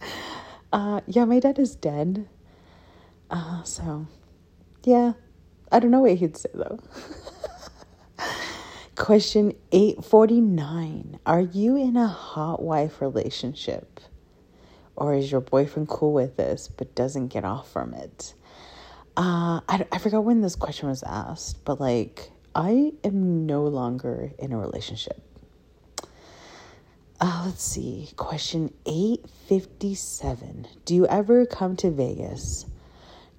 uh, 0.72 1.00
yeah, 1.06 1.24
my 1.24 1.40
dad 1.40 1.58
is 1.58 1.74
dead. 1.74 2.28
Uh, 3.30 3.62
so, 3.62 4.06
yeah, 4.84 5.12
I 5.72 5.80
don't 5.80 5.90
know 5.90 6.00
what 6.00 6.16
he'd 6.16 6.36
say 6.36 6.50
though. 6.54 6.78
Question 8.96 9.54
849 9.72 11.18
Are 11.26 11.40
you 11.40 11.76
in 11.76 11.96
a 11.96 12.06
hot 12.06 12.62
wife 12.62 13.00
relationship? 13.00 13.98
Or 14.94 15.14
is 15.14 15.32
your 15.32 15.40
boyfriend 15.40 15.88
cool 15.88 16.12
with 16.12 16.36
this 16.36 16.68
but 16.68 16.94
doesn't 16.94 17.28
get 17.28 17.44
off 17.44 17.68
from 17.72 17.92
it? 17.92 18.34
Uh, 19.16 19.60
I, 19.68 19.84
I 19.90 19.98
forgot 19.98 20.24
when 20.24 20.42
this 20.42 20.54
question 20.54 20.88
was 20.88 21.02
asked, 21.02 21.64
but 21.64 21.80
like, 21.80 22.30
I 22.54 22.92
am 23.02 23.46
no 23.46 23.64
longer 23.64 24.30
in 24.38 24.52
a 24.52 24.58
relationship. 24.58 25.20
Uh, 27.20 27.42
let's 27.46 27.64
see. 27.64 28.10
Question 28.16 28.72
857 28.86 30.68
Do 30.84 30.94
you 30.94 31.06
ever 31.08 31.46
come 31.46 31.74
to 31.76 31.90
Vegas? 31.90 32.66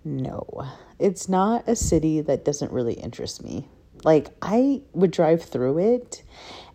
No, 0.04 0.68
it's 1.00 1.30
not 1.30 1.68
a 1.70 1.78
city 1.78 2.20
that 2.22 2.44
doesn't 2.44 2.74
really 2.74 2.96
interest 2.96 3.42
me. 3.42 3.70
Like 4.06 4.30
I 4.42 4.84
would 4.94 5.12
drive 5.12 5.44
through 5.44 5.80
it 5.80 6.24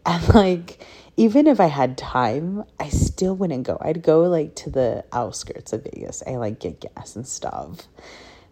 and 0.04 0.34
like 0.34 0.84
even 1.16 1.46
if 1.46 1.60
I 1.60 1.66
had 1.66 1.98
time, 1.98 2.64
I 2.78 2.88
still 2.88 3.36
wouldn't 3.36 3.64
go. 3.66 3.76
I'd 3.80 4.02
go 4.02 4.22
like 4.22 4.54
to 4.56 4.70
the 4.70 5.04
outskirts 5.12 5.72
of 5.72 5.84
Vegas. 5.84 6.22
I 6.26 6.36
like 6.36 6.58
get 6.60 6.80
gas 6.80 7.14
and 7.14 7.26
stuff. 7.26 7.88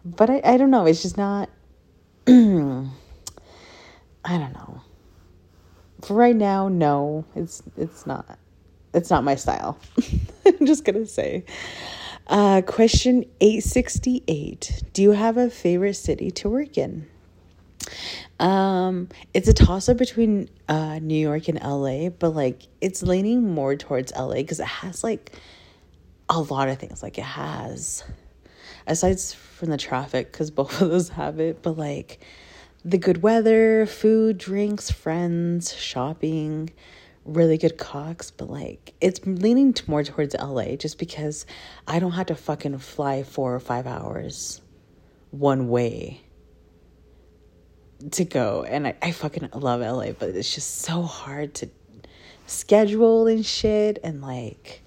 But 0.05 0.29
I, 0.29 0.41
I 0.43 0.57
don't 0.57 0.71
know, 0.71 0.85
it's 0.85 1.01
just 1.01 1.17
not 1.17 1.49
I 2.27 2.31
don't 2.31 2.93
know. 4.53 4.81
for 6.01 6.13
right 6.13 6.35
now, 6.35 6.67
no, 6.67 7.25
it's 7.35 7.63
it's 7.75 8.05
not. 8.07 8.37
It's 8.93 9.09
not 9.09 9.23
my 9.23 9.35
style. 9.35 9.77
I'm 10.45 10.65
just 10.65 10.85
gonna 10.85 11.05
say. 11.05 11.43
Uh, 12.27 12.61
question 12.61 13.25
868 13.41 14.83
Do 14.93 15.01
you 15.01 15.11
have 15.11 15.37
a 15.37 15.49
favorite 15.49 15.95
city 15.95 16.29
to 16.31 16.49
work 16.49 16.77
in? 16.77 17.07
Um, 18.39 19.09
it's 19.33 19.47
a 19.47 19.53
toss 19.53 19.89
up 19.89 19.97
between 19.97 20.49
uh, 20.67 20.99
New 20.99 21.19
York 21.19 21.47
and 21.47 21.59
LA, 21.61 22.09
but 22.09 22.29
like 22.29 22.63
it's 22.81 23.03
leaning 23.03 23.53
more 23.53 23.75
towards 23.75 24.13
LA 24.13 24.35
because 24.35 24.59
it 24.59 24.67
has 24.67 25.03
like 25.03 25.31
a 26.29 26.39
lot 26.39 26.69
of 26.69 26.77
things. 26.77 27.03
Like 27.03 27.17
it 27.17 27.23
has, 27.23 28.03
aside 28.87 29.19
from 29.19 29.69
the 29.69 29.77
traffic, 29.77 30.31
because 30.31 30.51
both 30.59 30.81
of 30.81 30.89
those 30.89 31.09
have 31.09 31.39
it, 31.39 31.61
but 31.61 31.77
like 31.77 32.19
the 32.85 32.97
good 32.97 33.21
weather, 33.21 33.85
food, 33.85 34.37
drinks, 34.37 34.89
friends, 34.89 35.73
shopping, 35.75 36.71
really 37.25 37.57
good 37.57 37.77
cocks, 37.77 38.31
but 38.31 38.49
like 38.49 38.93
it's 39.01 39.19
leaning 39.25 39.75
more 39.87 40.03
towards 40.03 40.35
LA 40.35 40.75
just 40.75 40.97
because 40.97 41.45
I 41.87 41.99
don't 41.99 42.13
have 42.13 42.27
to 42.27 42.35
fucking 42.35 42.77
fly 42.79 43.23
four 43.23 43.53
or 43.53 43.59
five 43.59 43.85
hours 43.85 44.61
one 45.31 45.69
way 45.69 46.21
to 48.11 48.25
go. 48.25 48.63
And 48.63 48.87
I, 48.87 48.95
I 49.01 49.11
fucking 49.11 49.49
love 49.53 49.81
LA, 49.81 50.11
but 50.11 50.29
it's 50.29 50.53
just 50.53 50.79
so 50.79 51.01
hard 51.01 51.53
to 51.55 51.69
schedule 52.47 53.27
and 53.27 53.45
shit. 53.45 53.99
And 54.03 54.21
like, 54.21 54.83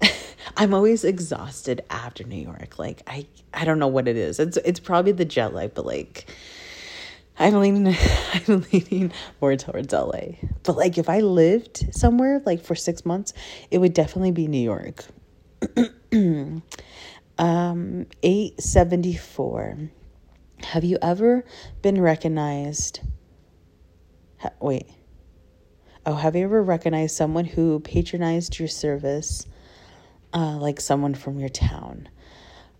I'm 0.56 0.74
always 0.74 1.04
exhausted 1.04 1.82
after 1.90 2.24
New 2.24 2.36
York. 2.36 2.78
Like, 2.78 3.02
I, 3.06 3.26
I 3.52 3.64
don't 3.64 3.78
know 3.78 3.88
what 3.88 4.08
it 4.08 4.16
is. 4.16 4.38
It's, 4.38 4.56
it's 4.58 4.80
probably 4.80 5.12
the 5.12 5.24
jet 5.24 5.54
lag, 5.54 5.74
but 5.74 5.86
like, 5.86 6.26
I'm 7.38 7.54
leaning 7.54 7.96
I'm 8.48 8.64
leaning 8.72 9.12
more 9.40 9.56
towards 9.56 9.92
LA. 9.92 10.36
But 10.62 10.76
like 10.76 10.98
if 10.98 11.08
I 11.08 11.20
lived 11.20 11.94
somewhere 11.94 12.42
like 12.44 12.62
for 12.62 12.74
6 12.74 13.06
months, 13.06 13.32
it 13.70 13.78
would 13.78 13.94
definitely 13.94 14.32
be 14.32 14.48
New 14.48 14.58
York. 14.58 15.04
um 17.38 18.06
874. 18.22 19.78
Have 20.64 20.84
you 20.84 20.98
ever 21.02 21.44
been 21.82 22.00
recognized 22.00 23.00
ha, 24.38 24.50
wait. 24.60 24.86
Oh, 26.04 26.14
have 26.14 26.34
you 26.34 26.44
ever 26.44 26.62
recognized 26.62 27.16
someone 27.16 27.44
who 27.44 27.80
patronized 27.80 28.58
your 28.58 28.68
service 28.68 29.46
uh 30.34 30.56
like 30.56 30.80
someone 30.80 31.14
from 31.14 31.38
your 31.38 31.48
town? 31.48 32.08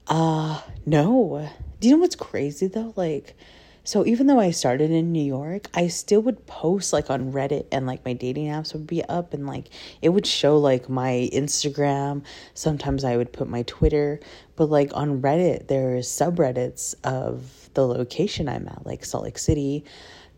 Uh 0.06 0.60
no. 0.86 1.48
Do 1.80 1.88
you 1.88 1.94
know 1.94 2.00
what's 2.00 2.16
crazy 2.16 2.66
though? 2.66 2.92
Like 2.96 3.36
so 3.84 4.06
even 4.06 4.28
though 4.28 4.38
I 4.38 4.52
started 4.52 4.92
in 4.92 5.10
New 5.10 5.24
York, 5.24 5.66
I 5.74 5.88
still 5.88 6.20
would 6.22 6.46
post 6.46 6.92
like 6.92 7.10
on 7.10 7.32
Reddit 7.32 7.66
and 7.72 7.84
like 7.84 8.04
my 8.04 8.12
dating 8.12 8.46
apps 8.46 8.72
would 8.74 8.86
be 8.86 9.02
up 9.04 9.34
and 9.34 9.44
like 9.46 9.70
it 10.00 10.10
would 10.10 10.26
show 10.26 10.56
like 10.56 10.88
my 10.88 11.28
Instagram. 11.32 12.22
Sometimes 12.54 13.02
I 13.02 13.16
would 13.16 13.32
put 13.32 13.48
my 13.48 13.62
Twitter, 13.64 14.20
but 14.54 14.66
like 14.66 14.92
on 14.94 15.20
Reddit, 15.20 15.66
there's 15.66 16.06
subreddits 16.06 16.94
of 17.02 17.61
the 17.74 17.86
location 17.86 18.48
I'm 18.48 18.68
at, 18.68 18.86
like 18.86 19.04
Salt 19.04 19.24
Lake 19.24 19.38
City. 19.38 19.84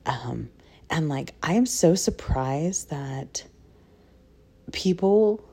Um, 0.06 0.50
and 0.90 1.08
like 1.08 1.34
I 1.42 1.54
am 1.54 1.66
so 1.66 1.94
surprised 1.94 2.90
that 2.90 3.44
people 4.72 5.44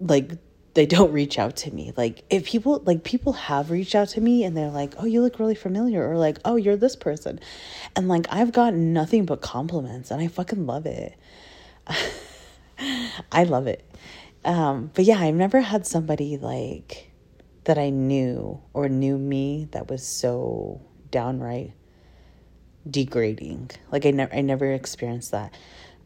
like 0.00 0.32
they 0.74 0.86
don't 0.86 1.12
reach 1.12 1.38
out 1.38 1.56
to 1.56 1.70
me. 1.70 1.92
Like 1.96 2.24
if 2.30 2.46
people 2.46 2.82
like 2.84 3.04
people 3.04 3.32
have 3.32 3.70
reached 3.70 3.94
out 3.94 4.08
to 4.10 4.20
me 4.20 4.44
and 4.44 4.56
they're 4.56 4.70
like, 4.70 4.94
"Oh, 4.98 5.04
you 5.04 5.22
look 5.22 5.38
really 5.38 5.54
familiar," 5.54 6.08
or 6.08 6.18
like, 6.18 6.38
"Oh, 6.44 6.56
you're 6.56 6.76
this 6.76 6.96
person," 6.96 7.40
and 7.96 8.08
like 8.08 8.26
I've 8.30 8.52
gotten 8.52 8.92
nothing 8.92 9.24
but 9.24 9.40
compliments, 9.40 10.10
and 10.10 10.20
I 10.20 10.28
fucking 10.28 10.66
love 10.66 10.86
it. 10.86 11.14
I 13.32 13.44
love 13.44 13.66
it. 13.66 13.84
Um, 14.44 14.90
but 14.94 15.04
yeah, 15.04 15.18
I've 15.18 15.34
never 15.34 15.60
had 15.60 15.86
somebody 15.86 16.36
like 16.36 17.10
that 17.64 17.78
I 17.78 17.90
knew 17.90 18.60
or 18.72 18.88
knew 18.88 19.18
me 19.18 19.68
that 19.72 19.88
was 19.88 20.06
so 20.06 20.80
downright 21.10 21.72
degrading. 22.88 23.70
Like 23.90 24.06
I 24.06 24.10
never 24.10 24.34
I 24.34 24.40
never 24.42 24.72
experienced 24.72 25.30
that. 25.30 25.54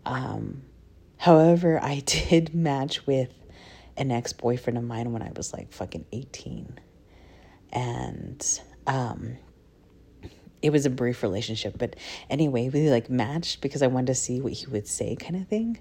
Um, 0.06 0.62
however, 1.16 1.82
I 1.82 2.00
did 2.06 2.54
match 2.54 3.06
with 3.06 3.32
an 3.96 4.10
ex 4.10 4.32
boyfriend 4.32 4.78
of 4.78 4.84
mine 4.84 5.12
when 5.12 5.22
I 5.22 5.32
was 5.36 5.52
like 5.52 5.72
fucking 5.72 6.06
18. 6.12 6.78
And 7.70 8.60
um, 8.86 9.36
it 10.62 10.70
was 10.70 10.86
a 10.86 10.90
brief 10.90 11.22
relationship. 11.22 11.76
But 11.76 11.96
anyway, 12.30 12.68
we 12.68 12.90
like 12.90 13.10
matched 13.10 13.60
because 13.60 13.82
I 13.82 13.88
wanted 13.88 14.08
to 14.08 14.14
see 14.14 14.40
what 14.40 14.52
he 14.52 14.66
would 14.66 14.86
say, 14.86 15.16
kind 15.16 15.36
of 15.36 15.48
thing. 15.48 15.78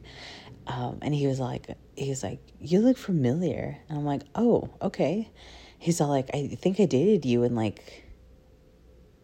Um, 0.66 1.00
and 1.02 1.16
he 1.16 1.28
was 1.28 1.40
like, 1.40 1.70
he 1.96 2.10
was 2.10 2.24
like, 2.24 2.40
you 2.60 2.82
look 2.82 2.98
familiar. 2.98 3.78
And 3.88 4.00
I'm 4.00 4.06
like, 4.06 4.24
oh, 4.36 4.70
okay. 4.82 5.32
He's 5.78 6.02
all 6.02 6.10
like, 6.10 6.30
I 6.34 6.48
think 6.60 6.80
I 6.80 6.86
dated 6.86 7.26
you 7.26 7.44
in 7.44 7.56
like, 7.56 8.04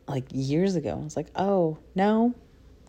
like 0.08 0.26
years 0.32 0.76
ago. 0.76 0.92
I 0.92 1.04
was 1.04 1.16
like, 1.16 1.28
oh, 1.36 1.78
no, 1.96 2.36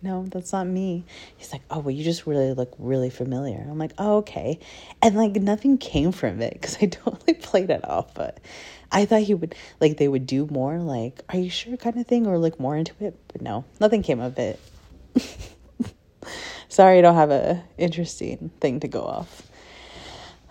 no, 0.03 0.27
that's 0.27 0.53
not 0.53 0.67
me. 0.67 1.05
He's 1.37 1.51
like, 1.53 1.63
oh, 1.71 1.79
well, 1.79 1.91
you 1.91 2.05
just 2.05 2.27
really 2.27 2.53
look 2.53 2.75
really 2.79 3.09
familiar. 3.09 3.67
I'm 3.69 3.79
like, 3.79 3.95
oh, 3.97 4.19
okay. 4.19 4.59
And 5.01 5.17
like 5.17 5.33
nothing 5.37 5.79
came 5.79 6.13
from 6.13 6.43
it 6.43 6.53
because 6.53 6.77
I 6.81 6.87
totally 6.91 7.35
played 7.35 7.71
it 7.71 7.89
off. 7.89 8.13
But 8.15 8.39
I 8.93 9.07
thought 9.07 9.23
he 9.23 9.35
would, 9.35 9.55
like, 9.81 9.97
they 9.97 10.09
would 10.09 10.27
do 10.27 10.47
more, 10.47 10.79
like, 10.79 11.23
are 11.31 11.39
you 11.39 11.49
sure 11.49 11.77
kind 11.79 11.99
of 11.99 12.07
thing 12.07 12.27
or 12.27 12.39
look 12.39 12.61
more 12.61 12.77
into 12.77 12.93
it. 13.01 13.19
But 13.29 13.41
no, 13.41 13.65
nothing 13.81 14.03
came 14.03 14.21
of 14.21 14.39
it. 14.39 14.61
Sorry, 16.69 16.99
I 16.99 17.01
don't 17.01 17.15
have 17.15 17.31
a 17.31 17.63
interesting 17.79 18.51
thing 18.61 18.81
to 18.81 18.89
go 18.89 19.03
off. 19.03 19.43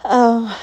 Um, 0.03 0.53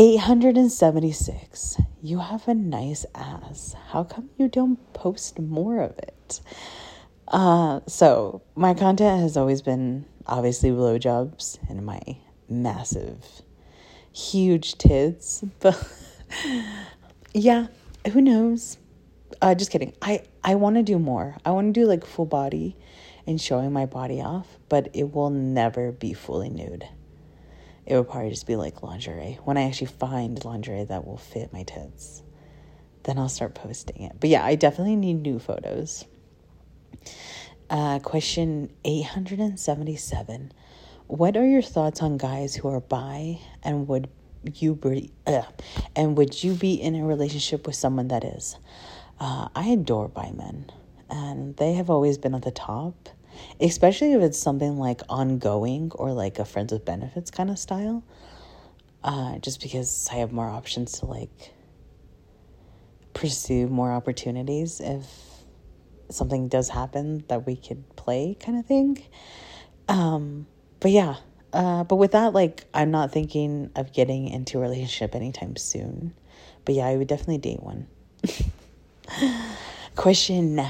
876. 0.00 1.76
You 2.00 2.20
have 2.20 2.48
a 2.48 2.54
nice 2.54 3.04
ass. 3.14 3.76
How 3.88 4.02
come 4.02 4.30
you 4.38 4.48
don't 4.48 4.78
post 4.94 5.38
more 5.38 5.82
of 5.82 5.98
it? 5.98 6.40
Uh, 7.28 7.80
so 7.86 8.40
my 8.54 8.72
content 8.72 9.20
has 9.20 9.36
always 9.36 9.60
been 9.60 10.06
obviously 10.26 10.70
blowjobs 10.70 11.58
and 11.68 11.84
my 11.84 12.00
massive, 12.48 13.42
huge 14.10 14.78
tits, 14.78 15.44
but 15.60 15.76
yeah, 17.34 17.66
who 18.10 18.22
knows? 18.22 18.78
Uh, 19.42 19.54
just 19.54 19.70
kidding. 19.70 19.92
I 20.00 20.22
I 20.42 20.54
want 20.54 20.76
to 20.76 20.82
do 20.82 20.98
more. 20.98 21.36
I 21.44 21.50
want 21.50 21.74
to 21.74 21.78
do 21.78 21.86
like 21.86 22.06
full 22.06 22.24
body 22.24 22.74
and 23.26 23.38
showing 23.38 23.70
my 23.70 23.84
body 23.84 24.22
off, 24.22 24.48
but 24.70 24.88
it 24.94 25.12
will 25.12 25.28
never 25.28 25.92
be 25.92 26.14
fully 26.14 26.48
nude. 26.48 26.88
It 27.90 27.96
will 27.96 28.04
probably 28.04 28.30
just 28.30 28.46
be 28.46 28.54
like 28.54 28.84
lingerie. 28.84 29.40
When 29.42 29.56
I 29.56 29.62
actually 29.62 29.88
find 29.88 30.44
lingerie 30.44 30.84
that 30.84 31.04
will 31.04 31.16
fit 31.16 31.52
my 31.52 31.64
tits, 31.64 32.22
then 33.02 33.18
I'll 33.18 33.28
start 33.28 33.56
posting 33.56 34.02
it. 34.04 34.12
But 34.20 34.30
yeah, 34.30 34.44
I 34.44 34.54
definitely 34.54 34.94
need 34.94 35.22
new 35.22 35.40
photos. 35.40 36.04
Uh, 37.68 37.98
question 37.98 38.70
877. 38.84 40.52
What 41.08 41.36
are 41.36 41.44
your 41.44 41.62
thoughts 41.62 42.00
on 42.00 42.16
guys 42.16 42.54
who 42.54 42.68
are 42.68 42.78
bi 42.78 43.40
and 43.64 43.88
would 43.88 44.08
you 44.54 44.76
be 44.76 45.10
uh, 45.26 45.42
and 45.96 46.16
would 46.16 46.44
you 46.44 46.54
be 46.54 46.74
in 46.74 46.94
a 46.94 47.04
relationship 47.04 47.66
with 47.66 47.74
someone 47.74 48.06
that 48.06 48.22
is? 48.22 48.56
Uh, 49.18 49.48
I 49.56 49.66
adore 49.70 50.06
bi 50.06 50.30
men 50.30 50.70
and 51.10 51.56
they 51.56 51.72
have 51.72 51.90
always 51.90 52.18
been 52.18 52.36
at 52.36 52.42
the 52.42 52.52
top, 52.52 53.08
especially 53.60 54.12
if 54.12 54.22
it's 54.22 54.38
something 54.38 54.78
like 54.78 55.00
ongoing 55.08 55.92
or 55.94 56.12
like 56.12 56.38
a 56.38 56.44
friends 56.44 56.72
with 56.72 56.84
benefits 56.84 57.30
kind 57.30 57.50
of 57.50 57.58
style. 57.58 58.02
Uh, 59.02 59.38
just 59.38 59.62
because 59.62 60.08
I 60.12 60.16
have 60.16 60.30
more 60.30 60.48
options 60.48 60.98
to 61.00 61.06
like 61.06 61.52
pursue 63.14 63.66
more 63.66 63.90
opportunities 63.92 64.80
if 64.80 65.04
something 66.10 66.48
does 66.48 66.68
happen 66.68 67.24
that 67.28 67.46
we 67.46 67.56
could 67.56 67.96
play 67.96 68.36
kind 68.38 68.58
of 68.58 68.66
thing. 68.66 69.02
Um, 69.88 70.46
but 70.80 70.90
yeah, 70.90 71.16
uh, 71.52 71.84
but 71.84 71.96
with 71.96 72.12
that, 72.12 72.32
like, 72.32 72.64
I'm 72.72 72.90
not 72.90 73.12
thinking 73.12 73.70
of 73.74 73.92
getting 73.92 74.28
into 74.28 74.58
a 74.58 74.60
relationship 74.60 75.14
anytime 75.14 75.56
soon. 75.56 76.14
But 76.64 76.74
yeah, 76.74 76.86
I 76.86 76.96
would 76.96 77.08
definitely 77.08 77.38
date 77.38 77.62
one. 77.62 77.86
Question 79.96 80.64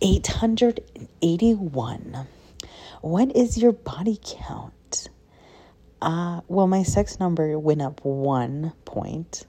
881 0.00 2.26
What 3.00 3.34
is 3.34 3.58
your 3.58 3.72
body 3.72 4.20
count? 4.24 5.08
Uh, 6.00 6.42
well, 6.46 6.68
my 6.68 6.84
sex 6.84 7.18
number 7.18 7.58
went 7.58 7.82
up 7.82 8.04
one 8.04 8.72
point 8.84 9.44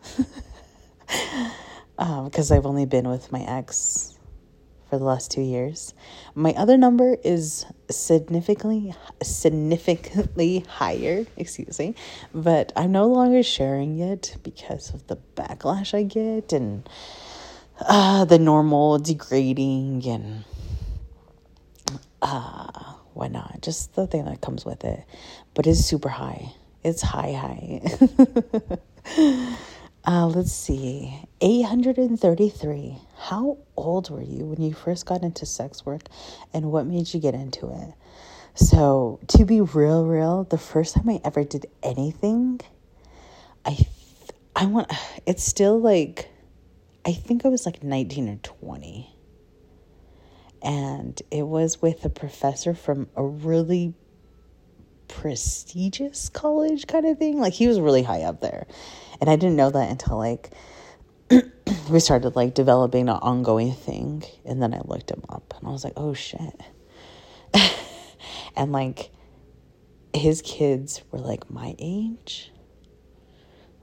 because 1.96 1.98
um, 2.52 2.58
I've 2.58 2.66
only 2.66 2.88
been 2.88 3.08
with 3.08 3.32
my 3.32 3.42
ex 3.42 4.18
for 4.90 4.98
the 4.98 5.04
last 5.04 5.30
two 5.30 5.42
years. 5.42 5.94
My 6.34 6.54
other 6.54 6.78
number 6.78 7.16
is 7.24 7.68
significantly 7.92 8.96
significantly 9.22 10.66
higher, 10.68 11.28
excuse 11.38 11.78
me, 11.78 11.94
but 12.34 12.74
I'm 12.76 12.92
no 12.92 13.06
longer 13.06 13.44
sharing 13.44 14.00
it 14.00 14.36
because 14.42 14.96
of 14.96 15.06
the 15.06 15.18
backlash 15.36 15.94
I 15.94 16.04
get 16.04 16.54
and 16.54 16.90
uh, 17.82 18.26
the 18.26 18.40
normal 18.40 19.00
degrading 19.00 20.06
and 20.08 20.44
Uh, 22.22 22.68
why 23.14 23.28
not? 23.28 23.62
Just 23.62 23.96
the 23.96 24.08
thing 24.08 24.26
that 24.26 24.42
comes 24.42 24.66
with 24.66 24.84
it. 24.84 25.04
But 25.54 25.68
it's 25.68 25.80
super 25.80 26.10
high. 26.10 26.54
It's 26.84 27.02
high, 27.02 27.32
high. 27.34 27.82
uh, 30.06 30.28
let's 30.28 30.52
see. 30.52 31.18
833. 31.42 32.98
How 33.18 33.58
old 33.76 34.10
were 34.10 34.22
you 34.22 34.46
when 34.46 34.62
you 34.62 34.74
first 34.74 35.06
got 35.06 35.24
into 35.24 35.46
sex 35.46 35.86
work 35.86 36.04
and 36.54 36.72
what 36.72 36.86
made 36.86 37.14
you 37.14 37.20
get 37.20 37.34
into 37.34 37.70
it? 37.72 37.94
So, 38.56 39.20
to 39.28 39.46
be 39.46 39.62
real, 39.62 40.06
real, 40.06 40.44
the 40.44 40.58
first 40.58 40.96
time 40.96 41.10
I 41.10 41.22
ever 41.24 41.44
did 41.46 41.68
anything, 41.82 42.60
I, 43.64 43.78
I 44.56 44.66
want, 44.66 44.92
it's 45.26 45.44
still 45.44 45.80
like, 45.80 46.30
I 47.06 47.14
think 47.14 47.46
I 47.46 47.50
was 47.50 47.66
like 47.66 47.84
19 47.84 48.30
or 48.30 48.36
20 48.38 49.16
and 50.62 51.22
it 51.32 51.44
was 51.44 51.82
with 51.82 52.04
a 52.06 52.10
professor 52.10 52.74
from 52.74 53.08
a 53.16 53.24
really 53.24 53.94
prestigious 55.08 56.30
college 56.30 56.88
kind 56.88 57.06
of 57.06 57.18
thing. 57.18 57.40
Like 57.40 57.54
he 57.54 57.68
was 57.68 57.80
really 57.80 58.04
high 58.04 58.24
up 58.24 58.42
there. 58.42 58.68
And 59.22 59.30
I 59.30 59.36
didn't 59.36 59.56
know 59.56 59.70
that 59.70 59.90
until 59.90 60.18
like 60.18 60.52
we 61.90 62.00
started 62.00 62.36
like 62.36 62.54
developing 62.54 63.10
an 63.10 63.16
ongoing 63.16 63.74
thing 63.74 64.24
and 64.46 64.62
then 64.62 64.74
I 64.74 64.82
looked 64.84 65.12
him 65.12 65.24
up 65.30 65.54
and 65.58 65.68
I 65.68 65.72
was 65.72 65.84
like, 65.84 65.94
"Oh 65.98 66.14
shit." 66.14 66.62
and 68.56 68.72
like 68.72 69.12
his 70.14 70.42
kids 70.42 71.02
were 71.12 71.20
like 71.20 71.50
my 71.50 71.76
age. 71.80 72.52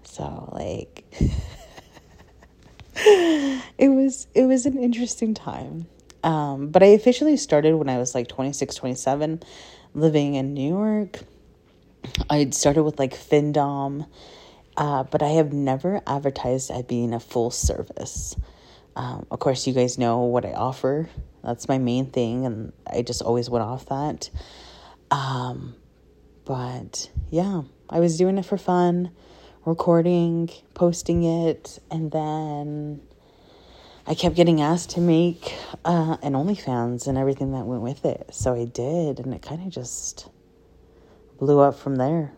So 0.05 0.50
like 0.52 1.05
it 3.78 3.90
was 3.90 4.26
it 4.35 4.46
was 4.46 4.64
an 4.66 4.78
interesting 4.78 5.35
time. 5.35 5.87
Um, 6.22 6.68
but 6.68 6.82
I 6.82 6.87
officially 6.87 7.37
started 7.37 7.74
when 7.76 7.88
I 7.88 7.98
was 7.98 8.14
like 8.14 8.26
26, 8.26 8.74
27, 8.74 9.42
living 9.94 10.35
in 10.35 10.54
New 10.54 10.68
York. 10.68 11.20
I 12.30 12.48
started 12.50 12.82
with 12.82 12.98
like 12.98 13.14
Findom, 13.14 14.06
uh, 14.76 15.02
but 15.04 15.22
I 15.22 15.28
have 15.28 15.52
never 15.52 16.00
advertised 16.06 16.70
at 16.70 16.88
being 16.88 17.12
a 17.12 17.20
full 17.20 17.50
service. 17.50 18.35
Um, 18.96 19.26
of 19.30 19.38
course, 19.40 19.66
you 19.66 19.74
guys 19.74 19.98
know 19.98 20.20
what 20.20 20.46
I 20.46 20.52
offer. 20.52 21.09
That's 21.44 21.68
my 21.68 21.78
main 21.78 22.06
thing, 22.06 22.46
and 22.46 22.72
I 22.90 23.02
just 23.02 23.22
always 23.22 23.50
went 23.50 23.64
off 23.64 23.87
that. 23.87 24.30
Um, 25.11 25.74
but 26.44 27.11
yeah, 27.30 27.62
I 27.90 28.00
was 28.00 28.16
doing 28.16 28.38
it 28.38 28.46
for 28.46 28.56
fun, 28.56 29.11
recording, 29.66 30.48
posting 30.74 31.24
it, 31.24 31.81
and 31.90 32.12
then 32.12 33.00
I 34.07 34.14
kept 34.14 34.37
getting 34.37 34.61
asked 34.61 34.90
to 34.90 35.00
make 35.00 35.52
uh, 35.85 36.16
an 36.22 36.35
OnlyFans 36.35 37.09
and 37.09 37.18
everything 37.18 37.50
that 37.52 37.66
went 37.66 37.83
with 37.83 38.05
it. 38.05 38.29
So 38.33 38.55
I 38.55 38.64
did, 38.64 39.18
and 39.18 39.35
it 39.35 39.42
kind 39.42 39.61
of 39.66 39.70
just 39.70 40.29
blew 41.38 41.59
up 41.59 41.76
from 41.76 41.96
there. 41.96 42.33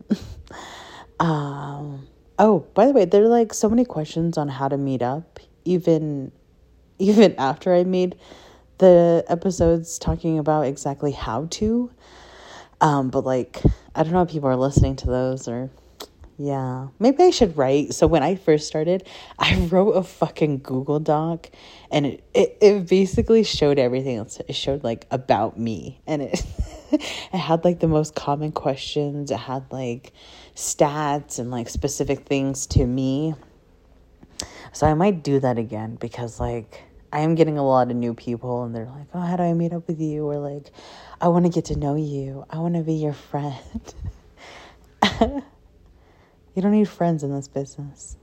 um, 1.20 2.08
oh, 2.38 2.60
by 2.72 2.86
the 2.86 2.92
way, 2.92 3.04
there 3.04 3.22
are 3.22 3.28
like 3.28 3.52
so 3.52 3.68
many 3.68 3.84
questions 3.84 4.38
on 4.38 4.48
how 4.48 4.68
to 4.68 4.78
meet 4.78 5.02
up, 5.02 5.38
even 5.66 6.32
even 6.98 7.34
after 7.36 7.74
I 7.74 7.84
made 7.84 8.16
the 8.78 9.24
episodes 9.28 9.98
talking 9.98 10.38
about 10.38 10.62
exactly 10.62 11.12
how 11.12 11.46
to. 11.50 11.92
Um, 12.80 13.10
but 13.10 13.24
like, 13.24 13.60
I 13.94 14.02
don't 14.02 14.12
know 14.12 14.22
if 14.22 14.30
people 14.30 14.48
are 14.48 14.56
listening 14.56 14.96
to 14.96 15.06
those 15.06 15.46
or 15.46 15.68
yeah, 16.40 16.86
maybe 17.00 17.24
I 17.24 17.30
should 17.30 17.56
write. 17.56 17.94
So 17.94 18.06
when 18.06 18.22
I 18.22 18.36
first 18.36 18.68
started, 18.68 19.04
I 19.38 19.56
wrote 19.70 19.92
a 19.92 20.04
fucking 20.04 20.58
Google 20.58 21.00
Doc, 21.00 21.50
and 21.90 22.06
it 22.06 22.24
it, 22.32 22.58
it 22.60 22.88
basically 22.88 23.42
showed 23.42 23.78
everything. 23.78 24.24
It 24.46 24.54
showed 24.54 24.84
like 24.84 25.06
about 25.10 25.58
me, 25.58 26.00
and 26.06 26.22
it 26.22 26.44
it 26.92 27.02
had 27.36 27.64
like 27.64 27.80
the 27.80 27.88
most 27.88 28.14
common 28.14 28.52
questions. 28.52 29.32
It 29.32 29.38
had 29.38 29.64
like 29.72 30.12
stats 30.54 31.40
and 31.40 31.50
like 31.50 31.68
specific 31.68 32.20
things 32.20 32.68
to 32.68 32.86
me. 32.86 33.34
So 34.72 34.86
I 34.86 34.94
might 34.94 35.24
do 35.24 35.40
that 35.40 35.58
again 35.58 35.96
because 35.96 36.38
like 36.38 36.84
I 37.12 37.20
am 37.20 37.34
getting 37.34 37.58
a 37.58 37.66
lot 37.66 37.90
of 37.90 37.96
new 37.96 38.14
people, 38.14 38.62
and 38.62 38.72
they're 38.72 38.86
like, 38.86 39.08
"Oh, 39.12 39.20
how 39.20 39.36
do 39.36 39.42
I 39.42 39.54
meet 39.54 39.72
up 39.72 39.88
with 39.88 40.00
you?" 40.00 40.24
Or 40.24 40.38
like, 40.38 40.70
"I 41.20 41.26
want 41.28 41.46
to 41.46 41.50
get 41.50 41.64
to 41.64 41.76
know 41.76 41.96
you. 41.96 42.44
I 42.48 42.58
want 42.58 42.74
to 42.74 42.82
be 42.82 42.94
your 42.94 43.14
friend." 43.14 43.58
You 46.58 46.62
don't 46.62 46.72
need 46.72 46.88
friends 46.88 47.22
in 47.22 47.32
this 47.32 47.46
business. 47.46 48.16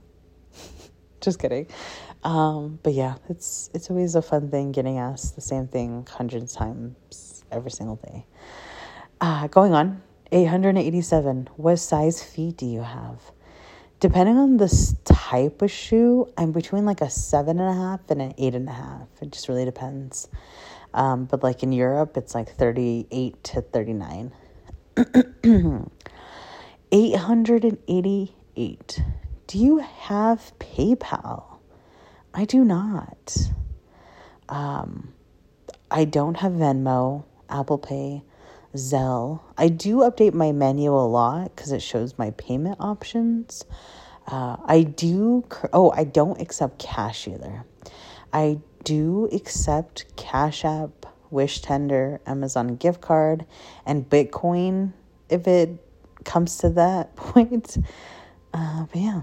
Just 1.22 1.38
kidding. 1.38 1.68
Um, 2.22 2.78
but 2.82 2.92
yeah, 2.92 3.14
it's 3.30 3.70
it's 3.72 3.88
always 3.88 4.14
a 4.14 4.20
fun 4.20 4.50
thing 4.50 4.72
getting 4.72 4.98
asked 4.98 5.36
the 5.36 5.40
same 5.40 5.68
thing 5.68 6.06
hundreds 6.06 6.52
of 6.52 6.58
times 6.58 7.44
every 7.50 7.70
single 7.70 7.96
day. 7.96 8.26
Uh, 9.22 9.46
going 9.46 9.72
on, 9.72 10.02
887. 10.32 11.48
What 11.56 11.76
size 11.76 12.22
feet 12.22 12.58
do 12.58 12.66
you 12.66 12.82
have? 12.82 13.22
Depending 14.00 14.36
on 14.36 14.58
the 14.58 14.68
type 15.06 15.62
of 15.62 15.70
shoe, 15.70 16.30
I'm 16.36 16.52
between 16.52 16.84
like 16.84 17.00
a 17.00 17.08
seven 17.08 17.58
and 17.58 17.70
a 17.70 17.72
half 17.72 18.00
and 18.10 18.20
an 18.20 18.34
eight 18.36 18.54
and 18.54 18.68
a 18.68 18.72
half. 18.72 19.08
It 19.22 19.32
just 19.32 19.48
really 19.48 19.64
depends. 19.64 20.28
Um, 20.92 21.24
but 21.24 21.42
like 21.42 21.62
in 21.62 21.72
Europe, 21.72 22.18
it's 22.18 22.34
like 22.34 22.50
38 22.50 23.42
to 23.44 23.62
39. 23.62 24.32
888. 26.92 29.02
Do 29.46 29.58
you 29.58 29.78
have 29.78 30.52
PayPal? 30.58 31.58
I 32.32 32.44
do 32.44 32.64
not. 32.64 33.36
Um, 34.48 35.12
I 35.90 36.04
don't 36.04 36.36
have 36.36 36.52
Venmo, 36.52 37.24
Apple 37.48 37.78
Pay, 37.78 38.22
Zelle. 38.74 39.40
I 39.56 39.68
do 39.68 39.98
update 39.98 40.34
my 40.34 40.52
menu 40.52 40.92
a 40.92 41.06
lot 41.06 41.56
because 41.56 41.72
it 41.72 41.82
shows 41.82 42.18
my 42.18 42.30
payment 42.32 42.76
options. 42.78 43.64
Uh, 44.26 44.56
I 44.64 44.82
do, 44.82 45.44
oh, 45.72 45.90
I 45.92 46.04
don't 46.04 46.40
accept 46.40 46.78
cash 46.78 47.26
either. 47.26 47.64
I 48.32 48.60
do 48.84 49.28
accept 49.32 50.04
Cash 50.16 50.64
App, 50.64 51.06
Wish 51.30 51.62
Tender, 51.62 52.20
Amazon 52.26 52.76
gift 52.76 53.00
card, 53.00 53.46
and 53.84 54.08
Bitcoin 54.08 54.92
if 55.28 55.48
it 55.48 55.85
comes 56.26 56.58
to 56.58 56.68
that 56.70 57.16
point. 57.16 57.78
Uh, 58.52 58.84
yeah. 58.92 59.22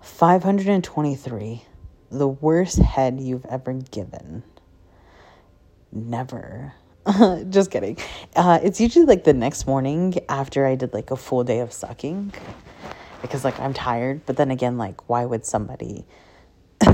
523. 0.00 1.64
The 2.10 2.28
worst 2.28 2.78
head 2.78 3.20
you've 3.20 3.44
ever 3.46 3.72
given. 3.72 4.44
Never. 5.90 6.74
Just 7.50 7.70
kidding. 7.70 7.98
Uh, 8.34 8.60
it's 8.62 8.80
usually 8.80 9.04
like 9.04 9.24
the 9.24 9.32
next 9.32 9.66
morning 9.66 10.14
after 10.28 10.66
I 10.66 10.76
did 10.76 10.92
like 10.92 11.10
a 11.10 11.16
full 11.16 11.42
day 11.44 11.60
of 11.60 11.72
sucking 11.72 12.32
because 13.22 13.44
like 13.44 13.58
I'm 13.58 13.74
tired. 13.74 14.24
But 14.26 14.36
then 14.36 14.50
again, 14.50 14.78
like, 14.78 15.08
why 15.08 15.24
would 15.24 15.44
somebody. 15.44 16.06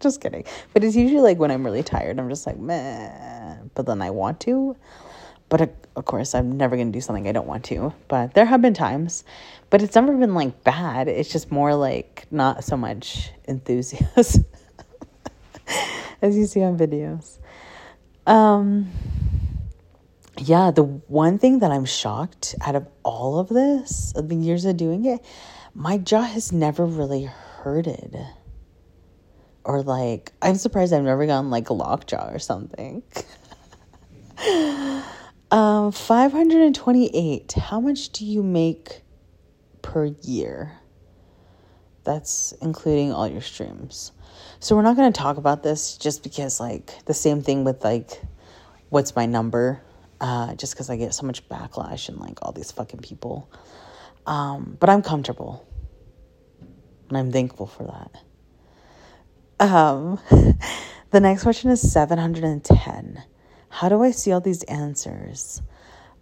just 0.00 0.20
kidding. 0.20 0.44
But 0.72 0.84
it's 0.84 0.96
usually 0.96 1.20
like 1.20 1.38
when 1.38 1.50
I'm 1.50 1.64
really 1.64 1.82
tired, 1.82 2.18
I'm 2.18 2.28
just 2.28 2.46
like, 2.46 2.58
meh. 2.58 3.56
But 3.74 3.86
then 3.86 4.02
I 4.02 4.10
want 4.10 4.40
to. 4.40 4.76
But 5.52 5.60
of 5.96 6.06
course, 6.06 6.34
I'm 6.34 6.56
never 6.56 6.76
going 6.76 6.90
to 6.90 6.96
do 6.96 7.02
something 7.02 7.28
I 7.28 7.32
don't 7.32 7.46
want 7.46 7.64
to. 7.64 7.92
But 8.08 8.32
there 8.32 8.46
have 8.46 8.62
been 8.62 8.72
times, 8.72 9.22
but 9.68 9.82
it's 9.82 9.94
never 9.94 10.16
been 10.16 10.34
like 10.34 10.64
bad. 10.64 11.08
It's 11.08 11.30
just 11.30 11.52
more 11.52 11.74
like 11.74 12.24
not 12.30 12.64
so 12.64 12.74
much 12.74 13.30
enthusiasm 13.44 14.46
as 16.22 16.38
you 16.38 16.46
see 16.46 16.62
on 16.62 16.78
videos. 16.78 17.36
Um, 18.26 18.90
yeah, 20.38 20.70
the 20.70 20.84
one 20.84 21.38
thing 21.38 21.58
that 21.58 21.70
I'm 21.70 21.84
shocked 21.84 22.54
out 22.62 22.74
of 22.74 22.88
all 23.02 23.38
of 23.38 23.50
this, 23.50 24.14
of 24.16 24.30
the 24.30 24.36
years 24.36 24.64
of 24.64 24.78
doing 24.78 25.04
it, 25.04 25.22
my 25.74 25.98
jaw 25.98 26.22
has 26.22 26.50
never 26.50 26.86
really 26.86 27.24
hurted. 27.24 28.16
Or 29.64 29.82
like, 29.82 30.32
I'm 30.40 30.54
surprised 30.54 30.94
I've 30.94 31.04
never 31.04 31.26
gotten 31.26 31.50
like 31.50 31.68
a 31.68 31.74
lockjaw 31.74 32.30
or 32.30 32.38
something. 32.38 33.02
Um, 35.52 35.92
528. 35.92 37.52
How 37.52 37.78
much 37.78 38.08
do 38.08 38.24
you 38.24 38.42
make 38.42 39.02
per 39.82 40.06
year? 40.22 40.72
That's 42.04 42.52
including 42.62 43.12
all 43.12 43.28
your 43.28 43.42
streams. 43.42 44.12
So 44.60 44.74
we're 44.74 44.82
not 44.82 44.96
going 44.96 45.12
to 45.12 45.20
talk 45.20 45.36
about 45.36 45.62
this 45.62 45.98
just 45.98 46.22
because, 46.22 46.58
like, 46.58 47.04
the 47.04 47.12
same 47.12 47.42
thing 47.42 47.64
with, 47.64 47.84
like, 47.84 48.22
what's 48.88 49.14
my 49.14 49.26
number? 49.26 49.82
Uh, 50.22 50.54
just 50.54 50.72
because 50.72 50.88
I 50.88 50.96
get 50.96 51.12
so 51.12 51.26
much 51.26 51.46
backlash 51.50 52.08
and, 52.08 52.18
like, 52.18 52.38
all 52.40 52.52
these 52.52 52.72
fucking 52.72 53.00
people. 53.00 53.52
Um, 54.24 54.78
but 54.80 54.88
I'm 54.88 55.02
comfortable. 55.02 55.66
And 57.10 57.18
I'm 57.18 57.30
thankful 57.30 57.66
for 57.66 58.08
that. 59.60 59.68
Um, 59.68 60.18
the 61.10 61.20
next 61.20 61.42
question 61.42 61.70
is 61.70 61.92
710 61.92 63.22
how 63.72 63.88
do 63.88 64.02
I 64.02 64.10
see 64.10 64.32
all 64.32 64.40
these 64.40 64.62
answers? 64.64 65.62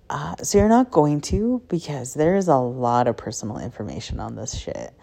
Uh, 0.08 0.36
so 0.36 0.58
you're 0.58 0.68
not 0.68 0.92
going 0.92 1.20
to 1.20 1.60
because 1.68 2.14
there's 2.14 2.46
a 2.46 2.56
lot 2.56 3.08
of 3.08 3.16
personal 3.16 3.58
information 3.58 4.20
on 4.20 4.36
this 4.36 4.56
shit. 4.56 4.94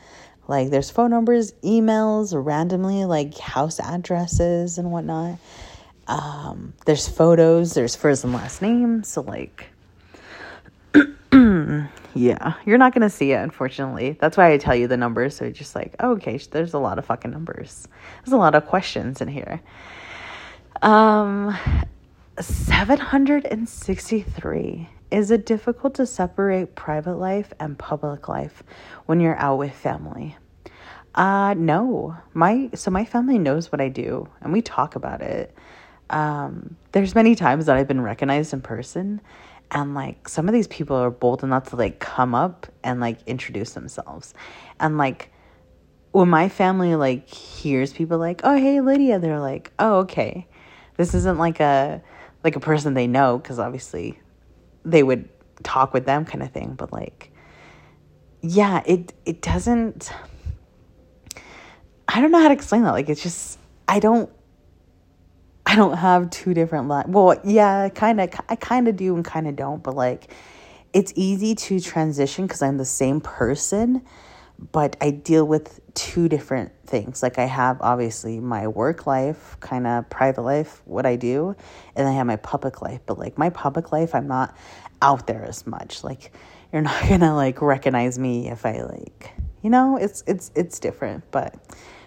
Like 0.48 0.70
there's 0.70 0.90
phone 0.90 1.10
numbers, 1.10 1.52
emails, 1.62 2.34
randomly 2.34 3.04
like 3.04 3.38
house 3.38 3.82
addresses 3.82 4.78
and 4.78 4.92
whatnot. 4.94 5.40
Um, 6.08 6.74
there's 6.86 7.06
photos, 7.10 7.74
there's 7.74 7.98
first 7.98 8.24
and 8.24 8.32
last 8.32 8.62
name. 8.62 9.04
So, 9.04 9.22
like, 9.24 9.68
yeah, 11.34 12.54
you're 12.66 12.78
not 12.78 12.94
to 13.02 13.10
see 13.10 13.34
it, 13.34 13.42
unfortunately. 13.42 14.18
That's 14.22 14.38
why 14.38 14.54
I 14.54 14.58
tell 14.58 14.74
you 14.74 14.88
the 14.88 14.96
numbers. 14.96 15.36
So, 15.36 15.44
you're 15.44 15.52
just 15.52 15.76
like, 15.76 15.98
oh, 16.00 16.12
okay, 16.12 16.38
there's 16.38 16.74
a 16.74 16.80
lot 16.80 16.98
of 16.98 17.06
fucking 17.06 17.32
numbers. 17.32 17.90
There's 18.24 18.32
a 18.32 18.38
lot 18.38 18.56
of 18.56 18.66
questions 18.68 19.20
in 19.20 19.28
here. 19.28 19.60
Um, 20.82 21.58
763. 22.40 24.90
Is 25.10 25.32
it 25.32 25.46
difficult 25.46 25.96
to 25.96 26.06
separate 26.06 26.76
private 26.76 27.16
life 27.16 27.54
and 27.60 27.80
public 27.80 28.28
life 28.28 28.64
when 29.06 29.20
you're 29.20 29.38
out 29.38 29.58
with 29.58 29.74
family? 29.74 30.38
Uh 31.16 31.56
no. 31.58 32.16
My 32.34 32.70
so 32.76 32.92
my 32.92 33.06
family 33.06 33.40
knows 33.40 33.72
what 33.72 33.82
I 33.82 33.90
do 33.90 34.30
and 34.42 34.54
we 34.54 34.62
talk 34.62 34.96
about 34.96 35.22
it. 35.22 35.56
Um 36.12 36.76
there's 36.92 37.16
many 37.16 37.34
times 37.34 37.66
that 37.66 37.76
I've 37.76 37.88
been 37.88 38.02
recognized 38.02 38.54
in 38.54 38.62
person 38.62 39.20
and 39.72 39.96
like 39.96 40.30
some 40.30 40.48
of 40.48 40.54
these 40.54 40.68
people 40.68 40.96
are 40.96 41.10
bold 41.10 41.44
enough 41.44 41.70
to 41.70 41.76
like 41.76 42.00
come 42.00 42.36
up 42.36 42.68
and 42.84 43.00
like 43.00 43.18
introduce 43.26 43.72
themselves. 43.72 44.36
And 44.80 44.98
like 44.98 45.32
when 46.12 46.30
my 46.30 46.50
family 46.50 46.96
like 46.96 47.28
hears 47.28 47.94
people 47.94 48.20
like, 48.20 48.42
"Oh, 48.44 48.58
hey 48.58 48.82
Lydia," 48.82 49.20
they're 49.20 49.40
like, 49.40 49.72
"Oh, 49.80 50.00
okay." 50.00 50.48
This 50.98 51.14
isn't 51.14 51.38
like 51.38 51.60
a 51.60 52.02
like 52.48 52.56
a 52.56 52.62
person 52.62 52.94
they 52.94 53.08
know 53.08 53.38
because 53.38 53.60
obviously 53.60 54.18
they 54.86 55.04
would 55.04 55.28
talk 55.64 55.94
with 55.94 56.06
them 56.06 56.24
kind 56.24 56.42
of 56.42 56.50
thing 56.50 56.76
but 56.78 56.94
like 56.94 57.30
yeah 58.42 58.82
it 58.86 59.12
it 59.26 59.42
doesn't 59.42 60.14
i 62.08 62.22
don't 62.22 62.32
know 62.32 62.40
how 62.40 62.48
to 62.48 62.54
explain 62.54 62.84
that 62.84 62.92
like 62.92 63.10
it's 63.10 63.22
just 63.22 63.60
i 63.90 64.00
don't 64.00 64.30
i 65.66 65.76
don't 65.76 65.98
have 65.98 66.30
two 66.30 66.54
different 66.54 66.88
lives 66.88 67.10
well 67.10 67.38
yeah 67.44 67.90
kind 67.90 68.22
of 68.22 68.30
i 68.48 68.56
kind 68.56 68.88
of 68.88 68.96
do 68.96 69.14
and 69.14 69.26
kind 69.26 69.46
of 69.46 69.58
don't 69.58 69.84
but 69.84 69.94
like 69.94 70.34
it's 70.94 71.12
easy 71.18 71.54
to 71.54 71.82
transition 71.82 72.48
because 72.48 72.62
i'm 72.62 72.78
the 72.78 72.86
same 72.86 73.20
person 73.20 74.02
but 74.72 74.96
i 75.02 75.12
deal 75.12 75.46
with 75.46 75.82
two 75.98 76.30
different 76.30 76.72
things 76.86 77.24
like 77.24 77.40
i 77.40 77.46
have 77.46 77.82
obviously 77.82 78.40
my 78.40 78.68
work 78.68 79.08
life 79.08 79.58
kind 79.60 79.88
of 79.88 80.08
private 80.12 80.44
life 80.44 80.84
what 80.86 81.08
i 81.08 81.16
do 81.16 81.56
and 81.96 82.08
i 82.08 82.12
have 82.12 82.28
my 82.28 82.36
public 82.36 82.84
life 82.84 83.02
but 83.08 83.18
like 83.18 83.36
my 83.38 83.50
public 83.50 83.92
life 83.92 84.14
i'm 84.14 84.28
not 84.28 84.56
out 85.02 85.28
there 85.28 85.44
as 85.46 85.66
much. 85.68 86.04
Like 86.04 86.32
you're 86.72 86.82
not 86.84 87.08
gonna 87.08 87.36
like 87.36 87.62
recognize 87.62 88.18
me 88.18 88.50
if 88.50 88.66
I 88.66 88.82
like 88.82 89.34
you 89.64 89.70
know, 89.70 89.98
it's 89.98 90.24
it's 90.28 90.52
it's 90.56 90.80
different. 90.80 91.30
But 91.32 91.56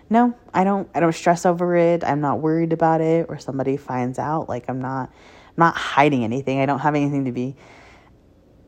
no, 0.09 0.35
I 0.55 0.65
don't 0.65 0.89
I 0.95 1.01
don't 1.01 1.15
stress 1.15 1.47
over 1.47 1.77
it. 1.77 2.05
I'm 2.05 2.21
not 2.21 2.41
worried 2.41 2.73
about 2.73 3.01
it 3.01 3.27
or 3.29 3.39
somebody 3.39 3.77
finds 3.77 4.19
out. 4.19 4.49
Like 4.49 4.69
I'm 4.69 4.81
not 4.81 5.11
I'm 5.49 5.55
not 5.57 5.77
hiding 5.77 6.25
anything. 6.25 6.61
I 6.61 6.67
don't 6.67 6.79
have 6.81 6.95
anything 6.95 7.25
to 7.27 7.33
be 7.33 7.57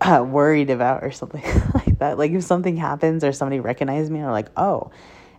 uh, 0.02 0.22
worried 0.22 0.70
about 0.70 1.04
or 1.04 1.10
something 1.10 1.42
like 1.74 1.98
that. 1.98 2.18
Like 2.18 2.32
if 2.32 2.42
something 2.42 2.76
happens 2.76 3.24
or 3.24 3.32
somebody 3.32 3.60
recognizes 3.60 4.10
me, 4.10 4.20
or 4.20 4.30
like, 4.30 4.48
oh, 4.56 4.90